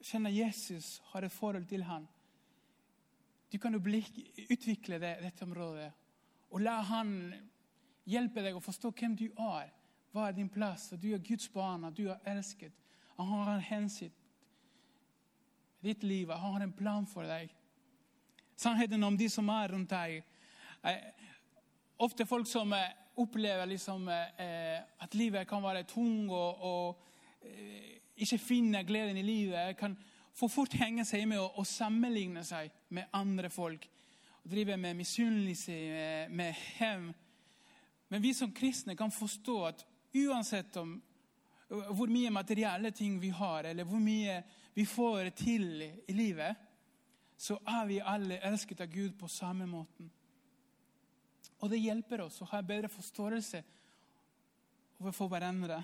kjenner 0.03 0.31
Jesus, 0.31 1.01
har 1.13 1.23
et 1.23 1.33
forhold 1.33 1.67
til 1.69 1.85
han, 1.87 2.09
du 3.53 3.59
kan 3.61 3.75
jo 3.77 3.83
utvikle 3.83 4.97
det, 4.99 5.19
dette 5.21 5.45
området 5.45 5.91
og 6.53 6.61
la 6.61 6.79
han 6.85 7.33
hjelpe 8.09 8.43
deg 8.45 8.57
å 8.57 8.63
forstå 8.63 8.93
hvem 8.93 9.15
du 9.17 9.29
er. 9.31 9.71
Hva 10.13 10.29
er 10.29 10.37
din 10.37 10.51
plass? 10.53 10.91
Og 10.93 11.01
du 11.01 11.13
er 11.15 11.25
Guds 11.25 11.49
barn, 11.53 11.87
du 11.97 12.05
er 12.13 12.21
elsket. 12.29 12.75
Han 13.17 13.31
har 13.31 13.55
en 13.55 13.65
hensikt 13.65 14.19
med 15.81 15.95
ditt 15.95 16.05
liv. 16.05 16.31
Han 16.31 16.59
har 16.59 16.67
en 16.67 16.77
plan 16.77 17.07
for 17.09 17.25
deg. 17.29 17.53
Sannheten 18.57 19.05
om 19.05 19.17
de 19.17 19.31
som 19.33 19.49
er 19.51 19.73
rundt 19.73 19.95
deg 19.95 20.21
ofte 22.03 22.27
folk 22.27 22.49
som 22.51 22.73
eh, 22.75 22.91
opplever 23.23 23.67
liksom, 23.71 24.09
eh, 24.09 24.79
at 25.03 25.15
livet 25.15 25.49
kan 25.49 25.63
være 25.65 25.87
tung 25.89 26.31
og, 26.31 26.63
og 26.63 27.47
eh, 27.47 27.99
ikke 28.17 28.39
finner 28.39 28.87
gleden 28.87 29.17
i 29.17 29.27
livet, 29.27 29.77
kan 29.79 29.97
få 30.35 30.49
fort 30.49 30.75
henge 30.81 31.05
seg 31.09 31.27
med 31.29 31.41
å 31.41 31.65
sammenligne 31.67 32.45
seg 32.45 32.71
med 32.95 33.11
andre 33.17 33.51
folk. 33.53 33.87
Og 34.43 34.51
drive 34.51 34.77
med 34.77 34.99
misunnelse, 34.99 35.73
med, 35.73 36.31
med 36.31 36.61
hevn. 36.79 37.13
Men 38.13 38.23
vi 38.23 38.35
som 38.37 38.53
kristne 38.53 38.97
kan 38.99 39.13
forstå 39.15 39.57
at 39.71 39.87
uansett 40.13 40.77
om 40.77 40.99
hvor 41.73 42.11
mye 42.13 42.31
materielle 42.31 42.91
ting 42.93 43.17
vi 43.21 43.31
har, 43.33 43.65
eller 43.65 43.87
hvor 43.89 44.01
mye 44.03 44.43
vi 44.75 44.85
får 44.85 45.31
til 45.37 45.83
i 45.83 46.13
livet, 46.17 46.57
så 47.37 47.57
er 47.67 47.87
vi 47.89 48.03
alle 48.05 48.41
elsket 48.45 48.83
av 48.85 48.93
Gud 48.93 49.17
på 49.19 49.29
samme 49.29 49.67
måten. 49.67 50.11
Og 51.63 51.71
det 51.71 51.79
hjelper 51.79 52.25
oss 52.25 52.41
å 52.43 52.49
ha 52.51 52.59
en 52.59 52.67
bedre 52.67 52.91
forståelse 52.91 53.63
overfor 54.99 55.31
hverandre. 55.31 55.79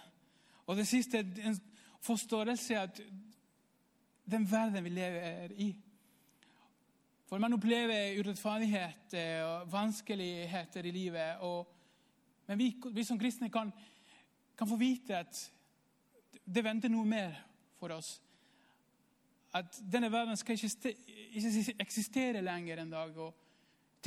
Og 0.67 0.77
det 0.79 0.87
siste 0.91 1.21
er 1.21 1.49
en 1.49 1.59
forståelse 2.05 2.79
at 2.79 2.99
den 4.29 4.47
verden 4.51 4.85
vi 4.85 4.91
lever 4.93 5.55
i 5.57 5.69
For 7.29 7.39
man 7.39 7.53
opplever 7.53 8.17
urettferdighet 8.17 9.13
eh, 9.13 9.43
og 9.45 9.73
vanskeligheter 9.73 10.87
i 10.89 10.91
livet. 10.91 11.43
Og, 11.45 11.67
men 12.47 12.59
vi, 12.59 12.71
vi, 12.93 13.05
som 13.05 13.19
kristne 13.21 13.51
kan, 13.53 13.69
kan 14.57 14.69
få 14.69 14.79
vite 14.81 15.19
at 15.19 15.43
det 16.49 16.65
venter 16.65 16.89
noe 16.89 17.05
mer 17.05 17.37
for 17.77 17.93
oss. 17.93 18.15
At 19.53 19.77
denne 19.93 20.09
verden 20.13 20.41
skal 20.41 20.57
ikke, 20.57 20.95
ikke 21.37 21.77
eksistere 21.85 22.41
lenger 22.41 22.81
en 22.81 22.97
dag. 22.97 23.19
og 23.19 23.48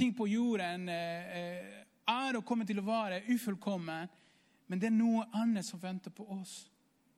ting 0.02 0.14
på 0.18 0.28
jorden 0.28 0.90
eh, 0.90 1.38
eh, 1.38 1.66
er 2.10 2.38
og 2.40 2.46
kommer 2.46 2.66
til 2.66 2.80
å 2.82 2.86
være 2.88 3.22
ufullkommen, 3.30 4.08
men 4.66 4.80
det 4.82 4.88
er 4.90 4.96
noe 4.96 5.28
annet 5.38 5.68
som 5.68 5.82
venter 5.82 6.14
på 6.16 6.26
oss. 6.34 6.64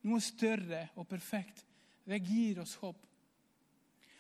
Noe 0.04 0.20
større 0.20 0.90
og 1.00 1.08
perfekt. 1.08 1.62
Det 2.04 2.20
gir 2.20 2.60
oss 2.60 2.74
håp. 2.82 3.06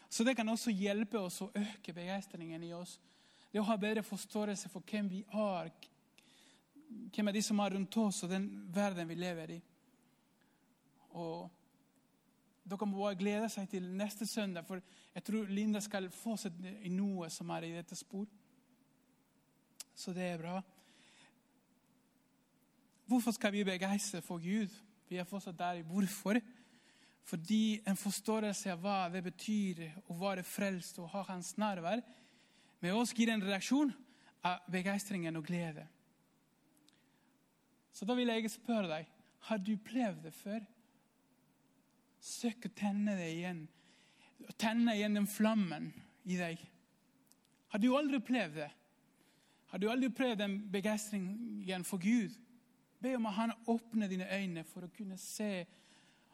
Så 0.07 0.23
Det 0.23 0.35
kan 0.37 0.47
også 0.49 0.71
hjelpe 0.71 1.19
oss 1.19 1.41
å 1.41 1.49
øke 1.49 1.91
begeistringen 1.93 2.63
i 2.63 2.71
oss. 2.77 2.99
Det 3.51 3.59
å 3.59 3.65
ha 3.67 3.75
bedre 3.77 4.05
forståelse 4.05 4.69
for 4.71 4.85
hvem 4.87 5.09
vi 5.11 5.19
er, 5.27 5.71
hvem 7.11 7.27
er 7.27 7.35
de 7.35 7.41
som 7.43 7.59
er 7.59 7.75
rundt 7.75 7.97
oss, 7.97 8.21
og 8.23 8.31
den 8.31 8.47
verden 8.71 9.09
vi 9.09 9.17
lever 9.19 9.57
i. 9.57 9.59
Og 11.19 11.49
Dere 12.63 12.87
må 12.87 13.01
bare 13.01 13.19
glede 13.19 13.49
seg 13.51 13.67
til 13.67 13.89
neste 13.91 14.23
søndag, 14.23 14.63
for 14.63 14.79
jeg 15.11 15.23
tror 15.27 15.51
Linda 15.51 15.81
skal 15.83 16.07
få 16.15 16.37
seg 16.39 16.63
i 16.87 16.93
noe 16.93 17.27
som 17.33 17.51
er 17.51 17.67
i 17.67 17.73
dette 17.75 17.97
spor. 17.99 18.23
Så 19.95 20.13
det 20.13 20.25
er 20.27 20.41
bra. 20.41 20.57
Hvorfor 23.05 23.35
skal 23.35 23.53
vi 23.53 23.65
begeistre 23.67 24.21
for 24.25 24.41
Gud? 24.41 24.71
Vi 25.09 25.19
er 25.21 25.27
fortsatt 25.27 25.59
der 25.59 25.81
i 25.81 25.87
hvorfor. 25.87 26.39
Fordi 27.23 27.79
en 27.87 27.97
forståelse 27.99 28.71
av 28.73 28.81
hva 28.83 28.97
det 29.13 29.23
betyr 29.23 29.83
å 30.11 30.17
være 30.19 30.43
frelst 30.43 30.99
og 30.99 31.11
ha 31.13 31.23
Hans 31.29 31.53
nærvær, 31.61 32.01
med 32.83 32.95
oss 32.99 33.13
gir 33.15 33.31
en 33.31 33.43
reaksjon 33.43 33.93
av 34.43 34.65
begeistringen 34.71 35.37
og 35.39 35.45
glede. 35.47 35.85
Så 37.93 38.07
da 38.09 38.15
vil 38.17 38.33
jeg 38.33 38.51
spørre 38.51 38.89
deg 38.89 39.11
har 39.47 39.59
du 39.59 39.73
opplevd 39.75 40.23
det 40.25 40.33
før. 40.35 40.61
Søk 42.23 42.67
å 42.67 42.75
tenne 42.75 43.15
det 43.19 43.29
igjen. 43.33 43.65
Tenne 44.59 44.95
igjen 44.95 45.19
den 45.19 45.27
flammen 45.27 45.89
i 46.23 46.37
deg. 46.39 46.61
Har 47.71 47.83
du 47.83 47.89
aldri 47.95 48.19
opplevd 48.19 48.61
det? 48.61 48.69
Har 49.73 49.81
du 49.81 49.87
aldri 49.89 50.11
prøvd 50.13 50.37
den 50.37 50.59
begeistringen 50.69 51.83
for 51.83 51.97
Gud? 51.97 52.35
Be 53.01 53.15
om 53.17 53.25
at 53.25 53.33
han 53.33 53.53
åpner 53.67 54.07
dine 54.07 54.27
øyne 54.29 54.61
for 54.69 54.85
å 54.85 54.91
kunne 54.93 55.17
se 55.17 55.65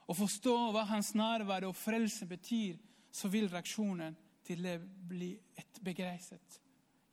og 0.10 0.18
forstå 0.18 0.56
hva 0.74 0.84
hans 0.90 1.14
nærvær 1.16 1.70
og 1.70 1.78
frelse 1.80 2.28
betyr. 2.28 2.76
Så 3.16 3.32
vil 3.32 3.48
reaksjonen 3.48 4.18
til 4.44 4.60
det 4.68 4.76
bli 5.08 5.32
et 5.56 5.80
begeistret 5.82 6.60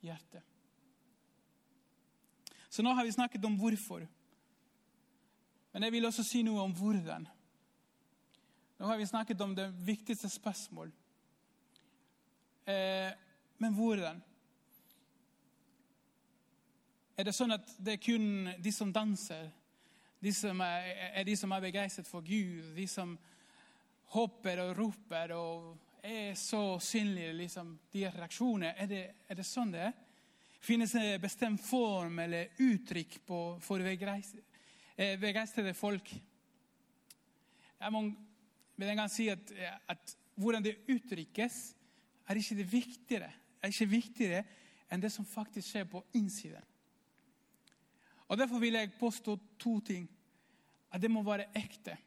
hjerte. 0.03 0.43
Så 2.69 2.83
nå 2.83 2.91
har 2.91 3.07
vi 3.07 3.15
snakket 3.15 3.47
om 3.47 3.55
hvorfor. 3.55 4.03
Men 5.71 5.87
jeg 5.87 5.95
vil 5.95 6.11
også 6.11 6.27
si 6.27 6.43
noe 6.43 6.67
om 6.67 6.75
hvordan. 6.75 7.31
Nå 8.77 8.91
har 8.91 8.99
vi 8.99 9.07
snakket 9.07 9.41
om 9.41 9.55
det 9.55 9.71
viktigste 9.87 10.27
spørsmål. 10.29 10.91
Eh, 12.67 13.15
men 13.63 13.79
hvordan? 13.79 14.19
Er 17.17 17.25
det 17.25 17.33
sånn 17.33 17.55
at 17.55 17.71
det 17.81 17.95
er 17.95 18.03
kun 18.03 18.51
de 18.61 18.71
som 18.73 18.93
danser, 18.93 19.49
De 20.17 20.31
som 20.33 20.61
er, 20.65 20.85
er 21.13 21.25
de 21.27 21.35
som 21.37 21.51
er 21.53 21.61
begeistret 21.61 22.07
for 22.09 22.25
Gud, 22.25 22.71
de 22.73 22.87
som 22.89 23.11
hopper 24.15 24.63
og 24.63 24.71
roper 24.79 25.33
og 25.35 25.67
er 26.01 26.31
så 26.33 26.79
synlige, 26.81 27.35
liksom, 27.37 27.75
de 27.93 28.07
reaksjonene. 28.09 28.71
Er 28.81 28.89
det, 28.89 29.01
er 29.29 29.37
det 29.37 29.45
sånn 29.45 29.75
det 29.75 29.83
er? 29.91 29.93
Finnes 30.63 30.95
det 30.95 31.03
en 31.03 31.21
bestemt 31.21 31.61
form 31.61 32.17
eller 32.23 32.49
uttrykk 32.65 33.19
på, 33.27 33.41
for 33.61 33.83
eh, 33.85 35.19
begeistrede 35.21 35.75
folk? 35.77 36.09
Jeg 37.77 37.93
må 37.93 38.01
en 38.07 38.97
gang 38.97 39.11
si 39.11 39.27
at, 39.29 39.53
at 39.85 40.15
hvordan 40.33 40.65
det 40.65 40.79
uttrykkes, 40.89 41.59
er 42.27 42.41
ikke 42.41 42.57
det 42.57 42.71
viktigere, 42.71 43.29
er 43.61 43.69
ikke 43.69 43.89
viktigere 43.91 44.41
enn 44.89 45.03
det 45.03 45.13
som 45.13 45.29
faktisk 45.29 45.69
skjer 45.69 45.85
på 45.91 46.01
innsiden. 46.17 46.65
Og 48.27 48.37
Derfor 48.37 48.59
vil 48.59 48.75
jeg 48.75 48.95
påstå 48.99 49.37
to 49.59 49.79
ting. 49.79 50.07
At 50.91 51.01
det 51.01 51.11
må 51.11 51.23
være 51.23 51.49
ekte, 51.55 51.97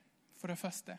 for 0.40 0.48
det 0.48 0.58
første. 0.58 0.96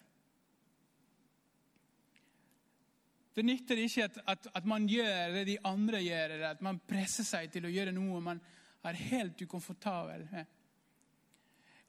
Det 3.36 3.45
nytter 3.45 3.79
ikke 3.79 4.03
at, 4.03 4.17
at, 4.27 4.47
at, 4.53 4.65
man 4.65 4.88
gjør 4.89 5.34
det 5.34 5.45
de 5.47 5.57
andre 5.65 6.01
gjør, 6.03 6.34
eller 6.36 6.49
at 6.49 6.62
man 6.62 6.81
presser 6.88 7.23
seg 7.23 7.51
til 7.51 7.65
å 7.65 7.71
gjøre 7.71 7.93
noe 7.95 8.19
man 8.21 8.41
er 8.84 8.97
helt 8.97 9.41
ukomfortabel 9.41 10.25
med. 10.31 10.49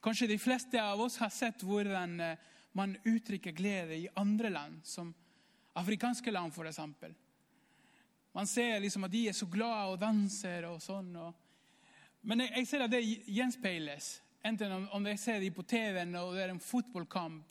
Kanskje 0.03 0.31
de 0.31 0.39
fleste 0.39 0.81
av 0.83 1.01
oss 1.01 1.19
har 1.23 1.31
sett 1.35 1.63
hvordan 1.67 2.15
eh, 2.21 2.39
man 2.79 2.95
uttrykker 3.07 3.55
glede 3.55 3.97
i 3.97 4.09
andre 4.19 4.51
land, 4.51 4.81
som 4.87 5.13
afrikanske 5.79 6.31
land 6.31 6.55
f.eks. 6.55 6.81
Man 8.33 8.47
ser 8.47 8.81
liksom 8.81 9.07
at 9.07 9.13
de 9.13 9.27
er 9.29 9.37
så 9.37 9.47
glade 9.47 9.93
og 9.93 10.01
danser 10.01 10.67
og 10.71 10.81
sånn. 10.83 11.11
Og... 11.21 11.42
Men 12.23 12.45
jeg, 12.45 12.53
jeg, 12.57 12.67
ser 12.71 12.85
at 12.85 12.93
det 12.93 13.03
gjenspeiles. 13.27 14.13
Enten 14.47 14.73
om, 14.75 14.89
om 14.99 15.07
jeg 15.07 15.19
ser 15.19 15.41
dem 15.43 15.55
på 15.55 15.65
TV-en 15.67 16.15
og 16.21 16.35
det 16.37 16.45
er 16.45 16.55
en 16.55 16.63
fotballkamp, 16.63 17.43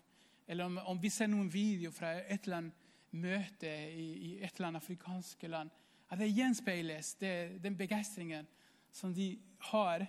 eller 0.47 0.67
om, 0.67 0.79
om 0.91 0.99
vi 1.01 1.09
ser 1.11 1.29
noen 1.31 1.51
video 1.51 1.91
fra 1.95 2.17
et 2.21 2.47
eller 2.47 2.57
annet 2.57 2.89
møte 3.11 3.69
i, 3.91 4.07
i 4.11 4.31
et 4.39 4.55
eller 4.55 4.69
annet 4.69 4.83
afrikanske 4.83 5.47
land, 5.51 5.71
at 6.11 6.19
det 6.19 6.31
gjenspeiles 6.31 7.13
det, 7.19 7.33
den 7.63 7.75
begeistringen 7.79 8.47
som 8.91 9.13
de 9.15 9.33
har 9.71 10.05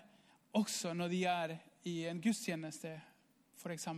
også 0.53 0.93
når 0.95 1.09
de 1.09 1.25
er 1.31 1.57
i 1.89 1.97
en 2.11 2.21
gudstjeneste, 2.23 2.93
f.eks. 3.59 3.89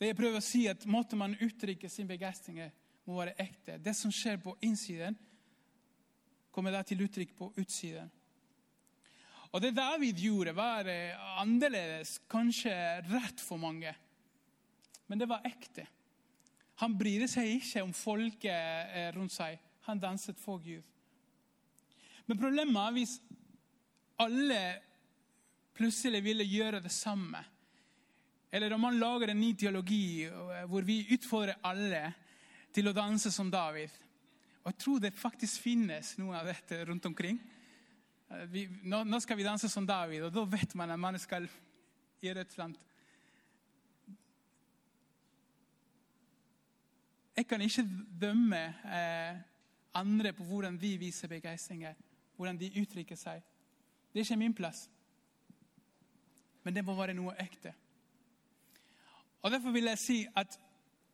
Det 0.00 0.08
jeg 0.08 0.16
prøver 0.16 0.40
å 0.40 0.44
si 0.44 0.62
at 0.70 0.86
Måten 0.88 1.20
man 1.20 1.36
uttrykker 1.36 1.92
sin 1.92 2.08
begeistring 2.08 2.62
må 3.04 3.18
være 3.18 3.36
ekte. 3.42 3.76
Det 3.80 3.92
som 3.96 4.12
skjer 4.12 4.40
på 4.40 4.54
innsiden, 4.64 5.16
kommer 6.50 6.74
det 6.74 6.86
til 6.90 7.02
uttrykk 7.06 7.36
på 7.38 7.52
utsiden. 7.60 8.10
Og 9.50 9.62
Det 9.62 9.74
David 9.74 10.18
gjorde, 10.22 10.54
var 10.54 10.86
annerledes, 11.40 12.20
kanskje 12.30 12.72
rett 13.10 13.40
for 13.42 13.58
mange 13.58 13.94
men 15.10 15.18
det 15.18 15.26
var 15.26 15.42
ekte. 15.42 15.82
Han 16.78 16.94
brydde 16.94 17.26
seg 17.28 17.56
ikke 17.56 17.82
om 17.82 17.90
folket 17.96 18.92
eh, 18.94 19.08
rundt 19.16 19.34
seg. 19.34 19.58
Han 19.88 19.98
danset 19.98 20.38
for 20.38 20.62
Gud. 20.62 20.84
Men 22.30 22.38
problemet 22.38 22.78
er 22.78 22.94
hvis 22.94 23.16
alle 24.22 24.60
plutselig 25.74 26.20
ville 26.22 26.46
gjøre 26.46 26.78
det 26.84 26.92
samme. 26.94 27.42
Eller 28.54 28.76
om 28.76 28.86
man 28.86 29.00
lager 29.02 29.32
en 29.32 29.42
ny 29.42 29.50
teologi 29.58 30.28
eh, 30.28 30.62
hvor 30.70 30.86
vi 30.86 31.02
utfordrer 31.10 31.58
alle 31.66 32.04
til 32.70 32.86
å 32.86 32.94
danse 32.94 33.34
som 33.34 33.50
David. 33.50 33.90
Og 34.62 34.72
Jeg 34.72 34.78
tror 34.78 34.98
det 35.00 35.16
faktisk 35.16 35.62
finnes 35.62 36.12
noe 36.20 36.36
av 36.36 36.48
dette 36.50 36.82
rundt 36.84 37.06
omkring. 37.08 37.40
Eh, 38.30 38.46
vi, 38.52 38.66
nå, 38.82 39.02
nå, 39.04 39.20
skal 39.20 39.38
vi 39.38 39.46
danse 39.46 39.68
som 39.68 39.86
David, 39.88 40.26
og 40.28 40.34
da 40.34 40.44
vet 40.44 40.74
man 40.76 40.92
at 40.92 41.00
man 41.00 41.18
skal 41.18 41.48
et 42.20 42.36
eller 42.36 42.64
annet 42.64 42.86
Jeg 47.36 47.46
kan 47.48 47.62
ikke 47.64 47.86
dømme 48.20 48.58
eh, 48.84 49.36
andre 49.96 50.32
på 50.36 50.44
hvordan 50.44 50.76
de 50.76 50.90
viser 51.00 51.28
begeistring, 51.28 51.86
hvordan 52.36 52.58
de 52.60 52.68
uttrykker 52.82 53.16
seg. 53.16 53.40
Det 54.12 54.20
er 54.20 54.26
ikke 54.26 54.36
min 54.36 54.54
plass. 54.54 54.90
Men 56.62 56.74
det 56.76 56.84
må 56.84 56.94
være 56.98 57.14
noe 57.16 57.32
ekte. 57.40 57.72
Og 59.40 59.50
Derfor 59.50 59.72
vil 59.72 59.88
jeg 59.88 59.98
si 59.98 60.18
at 60.36 60.58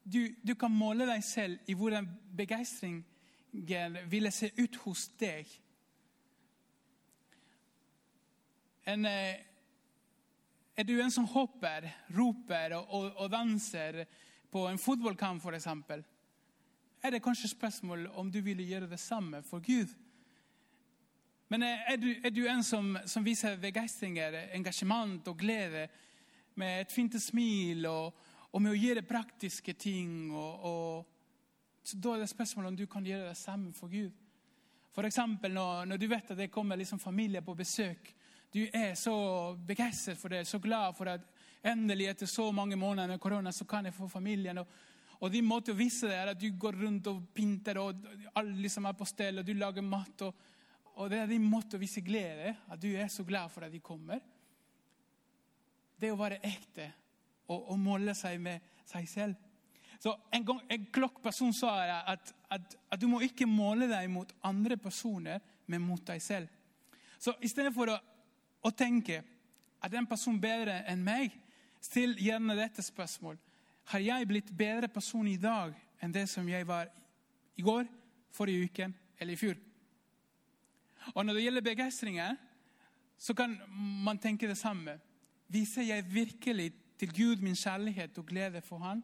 du, 0.03 0.27
du 0.43 0.55
kan 0.59 0.73
måle 0.73 1.07
deg 1.07 1.23
selv 1.25 1.71
i 1.71 1.75
hvordan 1.79 2.09
begeistringen 2.37 3.05
ville 4.11 4.31
se 4.31 4.51
ut 4.57 4.77
hos 4.85 5.09
deg. 5.19 5.51
En, 8.87 9.07
eh, 9.07 9.43
er 10.77 10.85
du 10.85 11.01
en 11.01 11.11
som 11.11 11.27
hopper, 11.27 11.89
roper 12.15 12.77
og, 12.77 12.93
og, 12.95 13.09
og 13.17 13.31
danser 13.31 14.05
på 14.51 14.67
en 14.69 14.79
fotballkamp, 14.79 15.43
f.eks.? 15.43 15.67
er 17.03 17.11
det 17.11 17.23
kanskje 17.23 17.49
spørsmål 17.49 18.07
om 18.19 18.31
du 18.33 18.41
ville 18.41 18.65
gjøre 18.67 18.91
det 18.91 19.01
samme 19.01 19.43
for 19.43 19.61
Gud. 19.63 19.93
Men 21.49 21.63
er 21.63 21.97
du, 21.97 22.09
er 22.25 22.31
du 22.31 22.47
en 22.49 22.63
som, 22.65 22.97
som, 23.07 23.25
viser 23.25 23.61
begeistring, 23.63 24.19
engasjement 24.19 25.29
og 25.29 25.39
glede 25.39 25.87
med 26.55 26.81
et 26.81 26.93
fint 26.93 27.15
smil 27.23 27.87
og, 27.87 28.17
og 28.53 28.63
med 28.63 28.73
å 28.73 28.81
gjøre 28.81 29.07
praktiske 29.07 29.77
ting? 29.79 30.33
Og, 30.35 30.65
og, 30.65 31.13
da 31.95 32.15
er 32.15 32.25
det 32.25 32.31
spørsmålet 32.33 32.69
om 32.73 32.77
du 32.77 32.87
kan 32.91 33.07
gjøre 33.07 33.29
det 33.29 33.37
samme 33.39 33.73
for 33.73 33.93
Gud. 33.93 34.11
F.eks. 34.97 35.19
Når, 35.43 35.85
når 35.85 35.97
du 35.97 36.07
vet 36.09 36.31
at 36.31 36.39
det 36.39 36.51
kommer 36.51 36.77
liksom 36.77 36.99
familie 36.99 37.43
på 37.43 37.55
besøk. 37.55 38.15
Du 38.53 38.63
er 38.73 38.95
så 38.95 39.57
begeistret 39.67 40.19
for 40.19 40.33
det, 40.33 40.47
så 40.47 40.59
glad 40.59 40.97
for 40.97 41.11
at 41.13 41.21
endelig 41.67 42.07
etter 42.09 42.27
så 42.27 42.51
mange 42.53 42.77
måneder 42.77 43.09
med 43.09 43.21
korona 43.21 43.53
så 43.53 43.65
kan 43.65 43.85
jeg 43.85 43.95
få 43.95 44.09
familien. 44.09 44.59
og 44.59 44.67
og 45.21 45.33
de 45.33 45.41
å 45.41 45.77
vise 45.77 46.09
deg 46.11 46.29
at 46.29 46.41
du 46.41 46.51
går 46.53 46.77
rundt 46.83 47.07
og 47.09 47.23
pynter, 47.35 47.79
og 47.81 48.05
alle 48.37 48.61
liksom 48.61 48.87
er 48.87 48.97
på 48.99 49.09
stell, 49.09 49.41
og 49.41 49.47
du 49.47 49.55
lager 49.57 49.83
mat. 49.83 50.27
Og, 50.27 50.35
og 50.97 51.11
det 51.11 51.23
er 51.23 51.31
din 51.31 51.47
måte 51.49 51.79
å 51.79 51.81
vise 51.81 52.05
glede, 52.05 52.53
at 52.69 52.81
du 52.81 52.91
er 52.93 53.09
så 53.09 53.25
glad 53.25 53.53
for 53.53 53.65
at 53.65 53.73
de 53.73 53.81
kommer. 53.81 54.21
Det 55.97 56.13
å 56.13 56.21
være 56.21 56.43
ekte 56.45 56.91
og, 57.49 57.71
og 57.73 57.79
måle 57.81 58.13
seg 58.17 58.41
med 58.43 58.61
seg 58.85 59.09
selv. 59.09 59.46
Så 60.07 60.21
En 60.33 60.45
gang 60.45 60.61
en 60.69 60.87
klok 60.95 61.17
person 61.23 61.51
sa 61.53 61.81
at, 62.07 62.35
at, 62.51 62.75
at, 62.93 63.01
du 63.01 63.09
må 63.11 63.19
ikke 63.27 63.47
måle 63.51 63.89
deg 63.91 64.07
mot 64.07 64.31
andre 64.47 64.77
personer, 64.79 65.41
men 65.67 65.83
mot 65.83 66.05
deg 66.07 66.21
selv. 66.23 66.47
Så 67.19 67.33
i 67.43 67.51
stedet 67.51 67.73
for 67.75 67.91
å, 67.91 67.97
å 68.63 68.71
tenke 68.71 69.17
at 69.83 69.97
en 69.99 70.07
person 70.07 70.39
bedre 70.39 70.77
enn 70.87 71.03
meg, 71.03 71.35
still 71.83 72.15
gjerne 72.23 72.55
dette 72.55 72.85
spørsmålet. 72.87 73.43
Har 73.91 74.05
jeg 74.05 74.29
blitt 74.31 74.53
bedre 74.55 74.87
person 74.87 75.27
i 75.27 75.41
dag 75.43 75.75
enn 75.99 76.15
det 76.15 76.29
som 76.31 76.47
jeg 76.47 76.69
var 76.71 76.87
i 77.59 77.67
går, 77.67 77.91
forrige 78.31 78.71
uke 78.71 78.89
eller 79.19 79.35
i 79.35 79.41
fjor? 79.43 79.59
Og 81.17 81.27
Når 81.27 81.35
det 81.35 81.45
gjelder 81.49 81.67
begeistringer, 81.73 82.39
så 83.19 83.35
kan 83.35 83.59
man 84.07 84.23
tenke 84.23 84.47
det 84.47 84.59
samme. 84.63 85.01
Viser 85.51 85.91
jeg 85.91 86.07
virkelig 86.15 86.71
til 86.95 87.11
Gud 87.11 87.43
min 87.43 87.59
kjærlighet 87.59 88.23
og 88.23 88.31
glede 88.31 88.63
for 88.63 88.87
Han? 88.87 89.03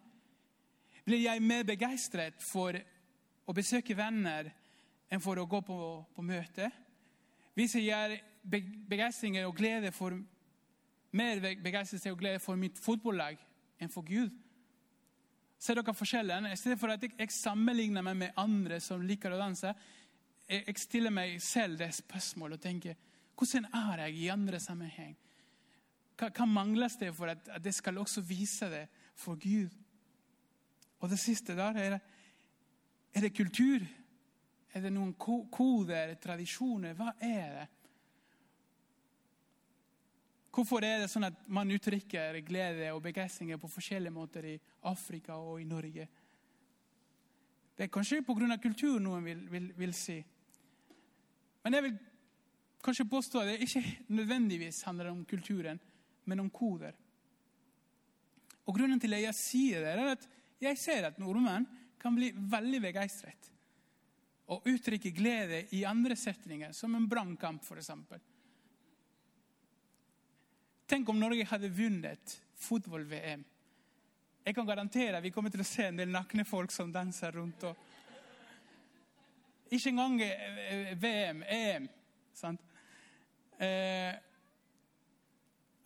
Blir 1.04 1.24
jeg 1.24 1.42
mer 1.42 1.64
begeistret 1.66 2.38
for 2.42 2.76
å 3.46 3.54
besøke 3.56 3.96
venner 3.98 4.52
enn 5.10 5.22
for 5.22 5.38
å 5.38 5.48
gå 5.50 5.60
på, 5.66 5.78
på 6.14 6.24
møte? 6.24 6.68
Viser 7.58 7.82
jeg 7.84 8.20
begeistring 8.88 9.40
og 9.44 9.56
glede 9.58 9.90
for, 9.94 10.14
mer 11.12 11.42
begeistring 11.62 12.14
og 12.14 12.22
glede 12.22 12.42
for 12.42 12.58
mitt 12.58 12.78
fotballag 12.80 13.40
enn 13.82 13.92
for 13.92 14.06
Gud? 14.06 14.30
Ser 15.62 15.78
dere 15.78 15.94
forskjellen? 15.94 16.48
I 16.50 16.58
stedet 16.58 16.78
for 16.80 16.90
at 16.90 17.02
jeg, 17.06 17.30
sammenligner 17.30 18.02
meg 18.02 18.16
med 18.18 18.38
andre 18.40 18.80
som 18.82 19.02
liker 19.06 19.34
å 19.34 19.42
danse, 19.42 19.74
jeg 20.50 20.78
stiller 20.80 21.14
meg 21.14 21.36
selv 21.42 21.78
det 21.78 21.92
spørsmålet 21.94 22.58
og 22.58 22.64
tenker 22.64 23.10
hvordan 23.38 23.68
er 23.74 24.02
jeg 24.04 24.16
i 24.20 24.26
andre 24.30 24.58
sammenheng? 24.60 25.14
Hva, 26.18 26.28
hva 26.28 26.46
mangles 26.46 26.98
det 27.00 27.08
for 27.16 27.30
at, 27.32 27.46
at 27.50 27.64
jeg 27.66 27.74
skal 27.78 27.98
også 27.98 28.22
vise 28.26 28.68
det 28.70 28.84
for 29.18 29.38
Gud? 29.40 29.72
Og 31.02 31.10
det 31.10 31.18
siste 31.18 31.56
der 31.58 31.78
er, 31.82 31.98
er 33.12 33.24
det 33.24 33.34
kultur? 33.34 33.82
Er 34.72 34.80
det 34.80 34.92
noen 34.94 35.12
koder, 35.18 36.14
tradisjoner? 36.22 36.94
Hva 36.96 37.12
er 37.18 37.56
det? 37.58 37.68
Hvorfor 40.52 40.84
er 40.84 41.00
det 41.00 41.08
sånn 41.08 41.26
at 41.26 41.46
man 41.48 41.70
uttrykker 41.72 42.36
glede 42.44 42.90
og 42.92 43.00
begeistring 43.04 43.54
på 43.60 43.70
forskjellige 43.72 44.12
måter 44.12 44.50
i 44.50 44.58
Afrika 44.88 45.38
og 45.40 45.62
i 45.62 45.68
Norge? 45.68 46.06
Det 47.72 47.86
er 47.86 47.92
kanskje 47.92 48.20
pga. 48.22 48.58
kultur, 48.60 49.00
noen 49.00 49.24
vil, 49.24 49.40
vil, 49.50 49.70
vil, 49.76 49.94
si. 49.96 50.18
Men 51.64 51.74
jeg 51.74 51.82
vil 51.82 51.96
kanskje 52.84 53.08
påstå 53.08 53.40
at 53.40 53.48
det 53.48 53.62
ikke 53.64 53.82
nødvendigvis 54.08 54.82
handler 54.82 55.10
om 55.10 55.24
kulturen, 55.24 55.80
men 56.24 56.40
om 56.40 56.50
koder. 56.50 56.92
Og 58.66 58.76
Grunnen 58.76 59.00
til 59.00 59.14
at 59.14 59.22
jeg 59.22 59.34
sier 59.34 59.80
det, 59.80 59.96
er 59.96 60.12
at 60.12 60.28
jeg 60.62 60.78
ser 60.78 61.08
at 61.08 61.18
nordmenn 61.20 61.66
kan 62.00 62.14
bli 62.14 62.32
veldig 62.34 62.80
begeistret 62.82 63.48
og 64.52 64.66
uttrykke 64.68 65.10
glede 65.14 65.62
i 65.76 65.84
andre 65.88 66.16
setninger, 66.18 66.72
som 66.76 66.94
en 66.94 67.08
brannkamp 67.08 67.62
f.eks. 67.64 67.90
Tenk 70.92 71.08
om 71.08 71.20
Norge 71.20 71.46
hadde 71.48 71.70
vunnet 71.72 72.34
fotball-VM. 72.60 73.44
Jeg 74.42 74.54
kan 74.54 74.66
garantere 74.66 75.16
at 75.16 75.24
vi 75.24 75.30
kommer 75.32 75.50
til 75.54 75.62
å 75.62 75.66
se 75.66 75.86
en 75.86 75.96
del 75.96 76.10
nakne 76.12 76.44
folk 76.44 76.74
som 76.74 76.92
danser 76.92 77.32
rundt. 77.38 77.64
og 77.64 77.76
Ikke 79.70 79.88
engang 79.92 80.20
eh, 80.26 80.92
VM, 80.98 81.42
EM. 81.46 81.88
sant? 82.34 82.60
Eh, 83.56 84.12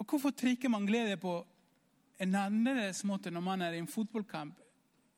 og 0.01 0.07
Hvorfor 0.09 0.31
trikker 0.33 0.73
man 0.73 0.89
glede 0.89 1.21
på 1.21 1.47
en 2.19 2.35
annerledes 2.35 3.05
måte 3.05 3.31
når 3.31 3.45
man 3.45 3.63
er 3.63 3.77
i 3.77 3.83
en 3.83 3.91
fotballkamp, 3.91 4.57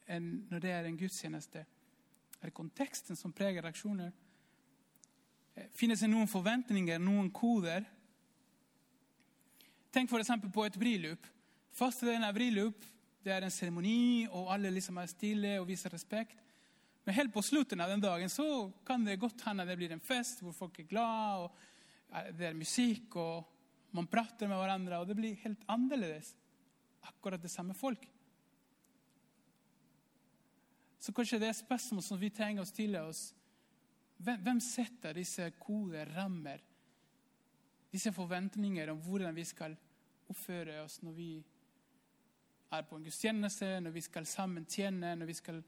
enn 0.09 0.31
når 0.49 0.65
det 0.65 0.73
er 0.75 0.89
en 0.89 0.99
gudstjeneste? 0.99 1.65
Er 2.39 2.51
det 2.51 2.57
konteksten 2.57 3.19
som 3.19 3.35
preger 3.35 3.65
reaksjoner? 3.65 4.13
Eh, 5.55 5.71
finnes 5.77 6.01
det 6.01 6.11
noen 6.11 6.31
forventninger, 6.31 7.01
noen 7.03 7.31
koder? 7.35 7.87
Tenk 9.93 10.13
f.eks. 10.13 10.35
på 10.53 10.67
et 10.67 10.79
bryllup. 10.79 11.27
Første 11.75 12.07
delen 12.09 12.27
av 12.27 12.37
bryllup 12.37 12.87
det 13.25 13.35
er 13.35 13.45
en 13.45 13.53
seremoni, 13.53 14.29
og 14.31 14.53
alle 14.55 14.71
liksom 14.73 15.01
er 15.03 15.11
stille 15.11 15.57
og 15.61 15.67
viser 15.69 15.93
respekt. 15.93 16.39
Men 17.05 17.17
helt 17.17 17.33
på 17.35 17.43
slutten 17.45 17.81
av 17.81 17.91
den 17.91 18.03
dagen 18.05 18.31
så 18.33 18.69
kan 18.87 19.05
det 19.05 19.19
godt 19.21 19.43
hende 19.49 19.67
det 19.69 19.77
blir 19.81 19.93
en 19.95 20.05
fest 20.05 20.43
hvor 20.45 20.55
folk 20.57 20.79
er 20.81 20.89
glad, 20.89 21.47
og 21.47 22.33
det 22.39 22.51
er 22.51 22.57
musikk, 22.57 23.17
og 23.17 23.97
man 23.97 24.09
prater 24.09 24.49
med 24.49 24.61
hverandre, 24.61 25.01
og 25.01 25.09
det 25.09 25.17
blir 25.19 25.41
helt 25.43 25.65
annerledes. 25.73 26.35
Akkurat 27.09 27.43
det 27.43 27.51
samme 27.53 27.77
folk. 27.77 28.05
Så 30.99 31.13
kanskje 31.15 31.39
det 31.39 31.53
er 31.53 31.59
spørsmål 31.59 32.03
som 32.03 32.19
vi 32.21 32.31
trenger 32.35 32.65
å 32.65 32.69
stille 32.69 33.03
oss. 33.07 33.29
Hvem, 34.19 34.41
hvem 34.43 34.61
setter 34.63 35.15
disse 35.15 35.47
koder, 35.61 36.11
rammer, 36.17 36.63
disse 37.93 38.13
forventninger 38.13 38.91
om 38.91 38.99
hvordan 39.05 39.37
vi 39.37 39.45
skal 39.47 39.77
oppføre 40.29 40.83
oss 40.83 40.99
når 41.07 41.15
vi 41.17 41.31
er 42.75 42.85
på 42.85 42.99
en 42.99 43.07
gudstjeneste, 43.07 43.79
når 43.81 43.95
vi 43.95 44.05
skal 44.05 44.27
sammen 44.29 44.67
tjene, 44.69 45.15
når 45.17 45.31
vi 45.31 45.39
skal 45.39 45.63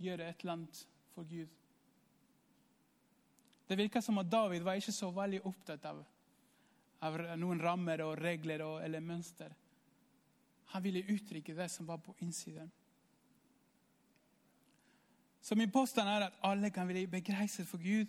gjøre 0.00 0.30
et 0.30 0.40
eller 0.42 0.56
annet 0.56 0.82
for 1.14 1.28
Gud? 1.28 1.52
Det 3.68 3.78
virker 3.78 4.02
som 4.02 4.18
at 4.18 4.30
David 4.32 4.64
var 4.66 4.80
ikke 4.80 4.96
så 4.96 5.12
veldig 5.14 5.44
opptatt 5.46 5.84
av, 5.86 6.00
av 7.06 7.20
noen 7.38 7.60
rammer 7.62 8.02
og 8.02 8.16
regler 8.18 8.64
og, 8.66 8.80
eller 8.82 9.04
mønster. 9.04 9.52
Han 10.72 10.82
ville 10.82 11.06
uttrykke 11.12 11.54
det 11.54 11.68
som 11.70 11.86
var 11.86 12.00
på 12.02 12.16
innsiden. 12.24 12.70
Så 15.40 15.54
min 15.54 15.70
påstand 15.70 16.08
er 16.08 16.26
at 16.26 16.38
alle 16.42 16.70
kan 16.70 16.86
bli 16.86 17.06
begeistret 17.06 17.68
for 17.68 17.78
Gud 17.78 18.06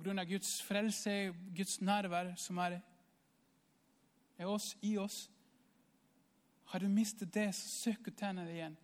pga. 0.00 0.24
Guds 0.24 0.62
frelse, 0.62 1.34
Guds 1.56 1.80
nærvær, 1.80 2.34
som 2.36 2.58
er 2.58 2.80
oss, 4.44 4.76
i 4.82 4.96
oss. 4.98 5.30
Har 6.64 6.78
du 6.78 6.88
mistet 6.88 7.34
det, 7.34 7.54
så 7.54 7.68
søk 7.68 8.08
ut 8.08 8.16
tjene 8.16 8.46
det 8.46 8.54
igjen. 8.54 8.76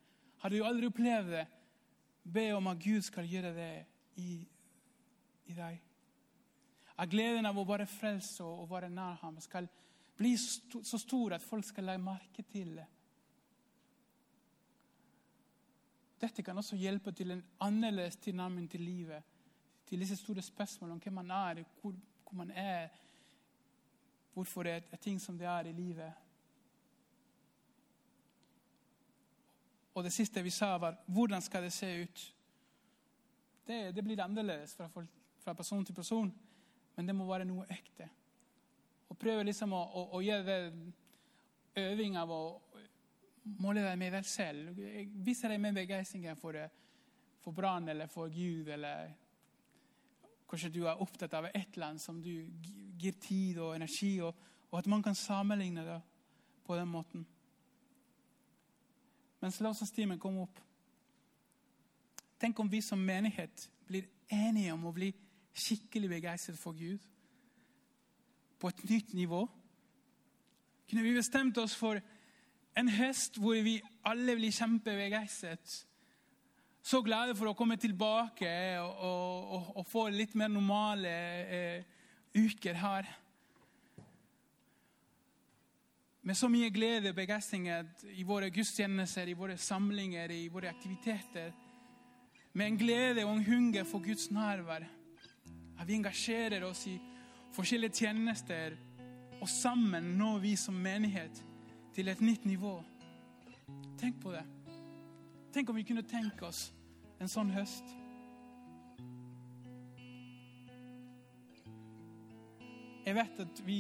Har 0.43 0.51
du 0.51 0.65
aldri 0.65 0.87
opplevd 0.91 1.31
det, 1.31 1.47
be 2.27 2.51
om 2.57 2.67
at 2.67 2.83
Gud 2.83 3.03
skal 3.03 3.29
gjøre 3.31 3.55
det 3.55 3.85
i, 4.17 4.43
i 5.47 5.55
deg. 5.55 5.81
At 6.99 7.11
gleden 7.13 7.47
av 7.47 7.59
å 7.59 7.65
være 7.69 7.87
frelst 7.87 8.41
og 8.45 8.65
å 8.65 8.69
være 8.71 8.91
nær 8.91 9.21
ham 9.23 9.39
skal 9.41 9.69
bli 10.17 10.33
så 10.37 10.99
stor 10.99 11.37
at 11.37 11.45
folk 11.45 11.65
skal 11.65 11.87
legge 11.91 12.03
merke 12.03 12.45
til 12.51 12.75
det. 12.81 12.87
Dette 16.21 16.43
kan 16.43 16.57
også 16.57 16.77
hjelpe 16.77 17.13
til 17.13 17.31
en 17.31 17.45
annerledes 17.61 18.17
tilnærming 18.17 18.71
til 18.71 18.81
livet. 18.81 19.23
Til 19.87 20.01
disse 20.01 20.17
store 20.17 20.43
spørsmålene 20.43 20.95
om 20.95 21.01
hvem 21.01 21.15
man 21.15 21.31
er, 21.31 21.65
hvor, 21.81 21.95
hvor 22.23 22.33
man 22.33 22.51
er, 22.51 22.89
hvorfor 24.35 24.63
det 24.63 24.83
er 24.91 24.97
ting 24.97 25.21
som 25.21 25.39
det 25.39 25.47
er 25.47 25.61
i 25.61 25.73
livet. 25.73 26.13
Og 29.95 30.05
det 30.05 30.13
siste 30.13 30.43
vi 30.43 30.51
sa, 30.51 30.77
var 30.77 30.97
hvordan 31.07 31.43
skal 31.43 31.63
det 31.63 31.73
se 31.73 32.03
ut? 32.03 32.35
Det, 33.67 33.95
det 33.97 34.05
blir 34.05 34.21
annerledes 34.21 34.75
fra, 34.75 34.87
folk, 34.87 35.09
fra, 35.39 35.53
person 35.53 35.85
til 35.85 35.95
person, 35.95 36.35
men 36.97 37.07
det 37.07 37.15
må 37.17 37.25
være 37.27 37.45
noe 37.45 37.65
ekte. 37.71 38.09
Og 39.09 39.19
prøve 39.19 39.45
liksom 39.45 39.73
å, 39.73 39.81
å, 39.81 40.03
å 40.19 40.21
gjøre 40.21 40.73
øving 41.77 42.17
av 42.17 42.31
å 42.31 42.43
måle 43.61 43.85
deg 43.85 43.99
med 43.99 44.17
deg 44.17 44.27
selv. 44.29 44.81
Viser 45.25 45.53
deg 45.53 45.61
med 45.63 45.77
begeistring 45.79 46.27
for, 46.41 46.59
for 47.43 47.57
brann 47.57 47.89
eller 47.89 48.11
for 48.11 48.33
Gud. 48.33 48.69
eller 48.69 49.13
Kanskje 50.47 50.73
du 50.75 50.83
er 50.87 51.03
opptatt 51.03 51.35
av 51.35 51.49
et 51.51 51.75
eller 51.75 51.93
annet 51.93 52.03
som 52.03 52.21
du 52.23 52.33
gir 52.99 53.17
tid 53.23 53.59
og 53.59 53.75
energi, 53.77 54.17
og, 54.23 54.35
og 54.71 54.79
at 54.79 54.91
man 54.91 55.03
kan 55.03 55.15
sammenligne 55.19 55.85
det 55.87 56.01
på 56.67 56.77
den 56.79 56.89
måten. 56.91 57.27
Mens 59.43 59.61
lovsangstimen 59.61 60.19
komme 60.19 60.47
opp. 60.47 60.63
Tenk 62.41 62.59
om 62.61 62.71
vi 62.71 62.83
som 62.85 63.01
menighet 63.01 63.69
blir 63.87 64.09
enige 64.33 64.75
om 64.75 64.89
å 64.89 64.95
bli 64.95 65.13
skikkelig 65.57 66.11
begeistret 66.11 66.59
for 66.61 66.77
Gud 66.77 67.05
på 68.61 68.69
et 68.69 68.83
nytt 68.91 69.15
nivå. 69.17 69.45
Kunne 70.89 71.03
vi 71.03 71.15
bestemt 71.17 71.59
oss 71.59 71.75
for 71.77 72.01
en 72.77 72.89
høst 72.93 73.39
hvor 73.41 73.57
vi 73.65 73.79
alle 74.07 74.37
blir 74.37 74.53
kjempebegeistret. 74.53 75.77
Så 76.87 77.01
glade 77.03 77.35
for 77.35 77.51
å 77.51 77.57
komme 77.59 77.79
tilbake 77.81 78.51
og, 78.79 79.07
og, 79.57 79.71
og 79.81 79.87
få 79.91 80.07
litt 80.15 80.37
mer 80.39 80.53
normale 80.53 81.15
eh, 81.51 81.95
uker 82.37 82.77
her. 82.79 83.09
Med 86.27 86.39
så 86.39 86.51
mye 86.51 86.71
glede 86.75 87.11
og 87.11 87.19
begeistring 87.19 87.69
i 87.71 88.27
våre 88.27 88.51
gudstjenester, 88.55 89.29
i 89.31 89.39
våre 89.39 89.57
samlinger, 89.59 90.31
i 90.35 90.47
våre 90.51 90.71
aktiviteter. 90.73 91.53
Med 92.53 92.67
en 92.67 92.79
glede 92.81 93.25
og 93.25 93.35
en 93.37 93.45
hunger 93.47 93.87
for 93.87 94.03
Guds 94.03 94.31
nærvær. 94.35 94.87
At 95.79 95.87
vi 95.89 95.95
engasjerer 95.95 96.65
oss 96.67 96.87
i 96.91 96.97
forskjellige 97.55 98.03
tjenester. 98.03 98.75
Og 99.41 99.49
sammen 99.49 100.17
når 100.19 100.41
vi 100.43 100.57
som 100.59 100.75
menighet 100.75 101.46
til 101.97 102.09
et 102.13 102.21
nytt 102.21 102.45
nivå. 102.45 102.75
Tenk 103.97 104.19
på 104.21 104.33
det. 104.35 104.43
Tenk 105.53 105.71
om 105.71 105.79
vi 105.79 105.85
kunne 105.89 106.05
tenke 106.05 106.45
oss 106.45 106.67
en 107.17 107.31
sånn 107.33 107.49
høst. 107.55 107.89
Jeg 113.07 113.17
vet 113.17 113.41
at 113.47 113.63
vi, 113.65 113.79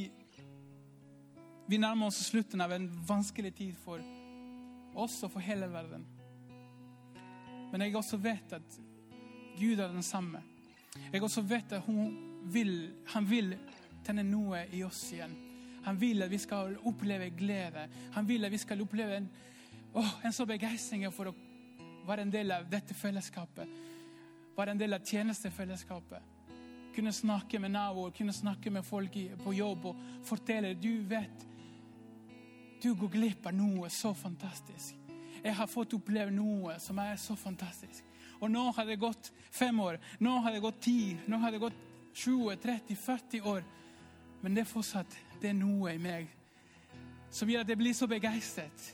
vi 1.69 1.81
nærmer 1.83 2.09
oss 2.09 2.23
slutten 2.31 2.65
av 2.65 2.73
en 2.73 2.89
vanskelig 3.05 3.53
tid 3.59 3.77
for 3.85 4.01
oss 4.97 5.19
og 5.27 5.35
for 5.35 5.45
hele 5.45 5.69
verden. 5.69 6.07
Men 7.69 7.85
jeg 7.85 7.99
også 8.01 8.17
vet 8.23 8.57
at 8.57 8.79
Gud 9.59 9.77
er 9.77 9.93
den 9.93 10.07
samme. 10.07 10.41
Jeg 11.13 11.21
også 11.21 11.45
vet 11.45 11.77
at 11.77 11.91
vil, 12.49 12.79
han 13.13 13.29
vil 13.29 13.59
tenne 14.07 14.25
noe 14.25 14.65
i 14.73 14.87
oss 14.87 15.03
igjen. 15.13 15.37
Han 15.87 15.99
vil 16.01 16.23
at 16.23 16.31
vi 16.31 16.39
skal 16.43 16.77
oppleve 16.85 17.31
glede. 17.39 17.87
Han 18.13 18.29
vil 18.29 18.45
at 18.45 18.53
vi 18.53 18.59
skal 18.59 18.81
oppleve 18.83 19.21
en, 19.21 19.29
oh, 19.95 20.15
en 20.25 20.35
så 20.35 20.47
begeistring 20.47 21.07
for 21.15 21.31
å 21.31 21.35
være 22.07 22.27
en 22.27 22.33
del 22.33 22.51
av 22.55 22.67
dette 22.71 22.95
fellesskapet. 22.95 23.71
Være 24.57 24.75
en 24.75 24.81
del 24.81 24.97
av 24.97 25.05
tjenestefellesskapet. 25.07 26.35
Kunne 26.97 27.13
snakke 27.13 27.61
med 27.63 27.75
naboer, 27.75 28.11
kunne 28.17 28.35
snakke 28.35 28.73
med 28.73 28.87
folk 28.87 29.19
på 29.45 29.55
jobb 29.55 29.91
og 29.93 30.03
fortelle 30.27 30.75
du 30.75 31.05
vet, 31.07 31.47
du 32.83 32.93
går 32.95 33.13
glipp 33.13 33.47
av 33.47 33.55
noe 33.57 33.91
så 33.91 34.13
fantastisk. 34.15 34.95
Jeg 35.43 35.55
har 35.55 35.71
fått 35.71 35.95
oppleve 35.97 36.33
noe 36.35 36.77
som 36.83 36.99
er 36.99 37.15
så 37.21 37.37
fantastisk. 37.39 38.03
Og 38.41 38.51
nå 38.51 38.65
har 38.77 38.89
det 38.89 38.99
gått 39.01 39.31
fem 39.55 39.79
år, 39.81 40.01
nå 40.19 40.39
har 40.45 40.53
det 40.53 40.65
gått 40.65 40.83
ti, 40.85 41.17
nå 41.27 41.39
har 41.41 41.55
det 41.55 41.63
gått 41.63 41.79
20, 42.17 42.57
30, 42.63 42.97
40 42.97 43.49
år. 43.53 43.65
Men 44.43 44.57
det 44.57 44.65
er 44.65 44.71
fortsatt 44.71 45.17
det 45.43 45.53
er 45.53 45.59
noe 45.59 45.95
i 45.95 46.01
meg 46.03 46.33
som 47.37 47.51
gjør 47.51 47.65
at 47.65 47.69
jeg 47.69 47.79
blir 47.81 47.93
så 47.97 48.07
begeistret. 48.09 48.85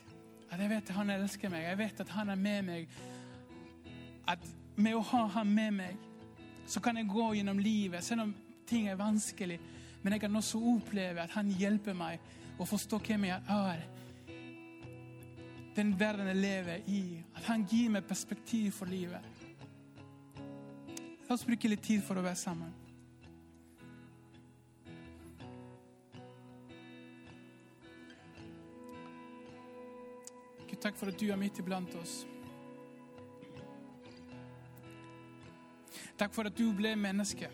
At 0.51 0.59
jeg 0.59 0.69
vet 0.69 0.89
at 0.89 0.97
han 0.97 1.11
elsker 1.15 1.51
meg, 1.53 1.63
jeg 1.67 1.77
vet 1.79 2.01
at 2.03 2.09
han 2.13 2.29
er 2.33 2.39
med 2.39 2.65
meg. 2.67 2.97
At 4.27 4.43
med 4.75 4.97
å 4.97 5.05
ha 5.13 5.25
ham 5.37 5.53
med 5.53 5.77
meg, 5.77 6.09
så 6.67 6.81
kan 6.83 6.97
jeg 6.97 7.11
gå 7.11 7.29
gjennom 7.37 7.59
livet 7.61 8.03
selv 8.03 8.25
om 8.25 8.35
ting 8.67 8.89
er 8.89 8.99
vanskelig. 8.99 9.59
Men 10.03 10.15
jeg 10.15 10.25
kan 10.25 10.35
også 10.35 10.59
oppleve 10.73 11.23
at 11.23 11.33
han 11.37 11.51
hjelper 11.55 11.95
meg 11.95 12.59
å 12.59 12.67
forstå 12.67 12.99
hvem 13.07 13.29
jeg 13.29 13.41
er. 13.55 13.83
Den 15.73 15.95
verden 15.99 16.29
jeg 16.29 16.41
lever 16.41 16.89
i. 16.91 17.03
At 17.33 17.47
han 17.49 17.65
gir 17.69 17.89
meg 17.95 18.05
perspektiv 18.05 18.71
for 18.75 18.91
livet. 18.91 19.23
La 21.23 21.33
oss 21.33 21.45
bruke 21.47 21.71
litt 21.71 21.81
tid 21.85 22.03
for 22.05 22.19
å 22.19 22.25
være 22.25 22.37
sammen. 22.37 22.82
Takk 30.83 30.97
for 30.99 31.11
at 31.11 31.19
du 31.19 31.29
er 31.31 31.39
midt 31.39 31.59
iblant 31.63 31.95
oss. 31.95 32.23
Takk 36.19 36.33
for 36.35 36.47
at 36.47 36.57
du 36.57 36.67
ble 36.75 36.93
menneske. 36.99 37.49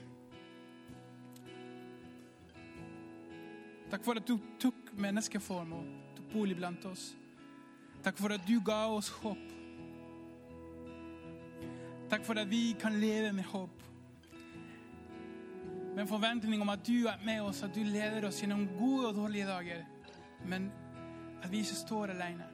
Takk 3.89 4.03
for 4.05 4.19
at 4.19 4.27
du 4.27 4.35
tok 4.61 4.91
menneskeform 4.97 5.71
og 5.77 5.85
tok 6.17 6.33
bolig 6.33 6.57
blant 6.57 6.83
oss. 6.89 7.11
Takk 8.03 8.19
for 8.19 8.33
at 8.33 8.45
du 8.47 8.59
ga 8.65 8.81
oss 8.93 9.09
håp. 9.21 9.45
Takk 12.09 12.25
for 12.25 12.41
at 12.41 12.49
vi 12.49 12.73
kan 12.81 12.97
leve 13.01 13.31
med 13.33 13.45
håp. 13.49 13.85
Med 15.93 16.03
en 16.05 16.11
forventning 16.11 16.61
om 16.61 16.69
at 16.73 16.85
du 16.85 17.07
er 17.09 17.25
med 17.25 17.41
oss, 17.45 17.63
at 17.63 17.73
du 17.75 17.83
leder 17.85 18.25
oss 18.27 18.41
gjennom 18.41 18.67
gode 18.77 19.09
og 19.09 19.17
dårlige 19.17 19.49
dager. 19.49 19.83
Men 20.45 20.71
at 21.43 21.51
vi 21.51 21.61
ikke 21.61 21.81
står 21.85 22.15
alene. 22.15 22.48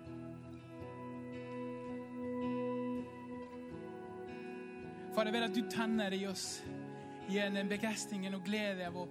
Far, 5.16 5.30
jeg 5.30 5.34
vet 5.34 5.46
at 5.48 5.56
du 5.56 5.62
tenner 5.72 6.12
i 6.12 6.26
oss 6.28 6.58
igjen 7.30 7.56
en 7.56 7.70
begeistring 7.72 8.26
og 8.36 8.42
glede 8.44 8.84
av 8.84 8.98
å 9.00 9.06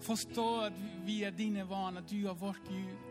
forstå 0.00 0.46
at 0.64 0.78
vi 1.04 1.18
er 1.28 1.34
dine 1.36 1.66
barn, 1.68 2.00
at 2.00 2.08
du 2.08 2.22
er 2.30 2.38
vårt 2.40 2.64
Gud. 2.64 3.04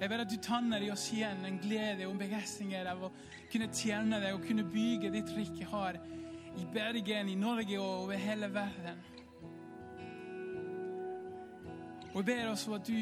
Jeg 0.00 0.08
vet 0.08 0.24
at 0.24 0.32
du 0.32 0.38
tanner 0.40 0.86
i 0.86 0.90
oss 0.94 1.04
igjen 1.12 1.44
en 1.44 1.60
glede 1.60 2.08
og 2.08 2.14
en 2.14 2.24
begeistring 2.24 2.72
av 2.80 3.10
å 3.10 3.12
kunne 3.52 3.68
tjene 3.76 4.24
deg 4.24 4.38
og 4.38 4.48
kunne 4.48 4.64
bygge 4.64 5.12
ditt 5.12 5.36
rike 5.36 5.68
har 5.68 6.00
i 6.00 6.64
Bergen, 6.72 7.28
i 7.28 7.36
Norge 7.36 7.76
og 7.76 8.06
over 8.06 8.24
hele 8.24 8.48
verden. 8.56 9.04
Og 12.14 12.22
jeg 12.22 12.30
ber 12.32 12.54
oss 12.54 12.70
at 12.72 12.88
du 12.88 12.96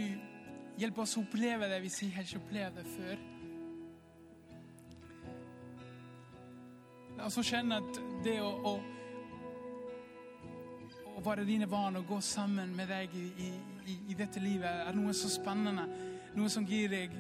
hjelper 0.83 1.07
oss 1.07 1.15
å 1.15 1.23
oppleve 1.23 1.71
det 1.71 1.85
hvis 1.87 2.03
vi 2.03 2.11
ikke 2.11 2.25
har 2.25 2.41
opplevd 2.43 2.83
det 2.83 2.91
før. 2.97 3.29
La 7.17 7.27
oss 7.27 7.37
få 7.39 7.45
kjenne 7.47 7.79
at 7.83 8.01
det 8.25 8.39
å, 8.43 8.51
å, 8.69 8.73
å 11.13 11.23
være 11.25 11.45
dine 11.49 11.69
barn 11.71 12.01
og 12.01 12.09
gå 12.09 12.21
sammen 12.25 12.73
med 12.77 12.91
deg 12.91 13.15
i, 13.19 13.27
i, 13.87 13.99
i 14.13 14.19
dette 14.19 14.41
livet 14.43 14.87
er 14.87 14.97
noe 14.97 15.15
så 15.17 15.31
spennende. 15.33 15.87
Noe 16.35 16.51
som 16.51 16.67
gir 16.67 16.91
deg 16.93 17.15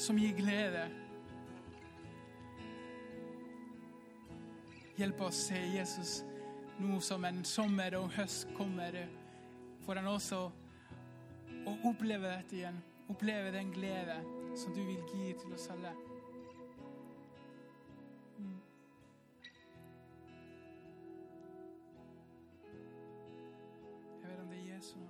som 0.00 0.18
gir 0.18 0.32
glede. 0.36 0.86
Hjelp 4.96 5.20
oss 5.20 5.46
se 5.48 5.58
Jesus 5.74 6.20
nå 6.80 7.00
som 7.04 7.24
en 7.24 7.42
sommer 7.44 7.96
og 7.98 8.12
høst 8.16 8.48
kommer 8.56 8.96
foran 9.84 10.08
oss 10.08 10.30
å 10.32 10.46
oppleve 11.88 12.30
dette 12.30 12.56
igjen. 12.56 12.80
Oppleve 13.12 13.52
den 13.52 13.72
glede 13.74 14.16
som 14.56 14.72
du 14.72 14.80
vil 14.80 15.02
gi 15.12 15.34
til 15.40 15.52
oss 15.56 15.68
alle. 15.74 15.92
Jeg 18.40 18.69
vet 24.80 25.09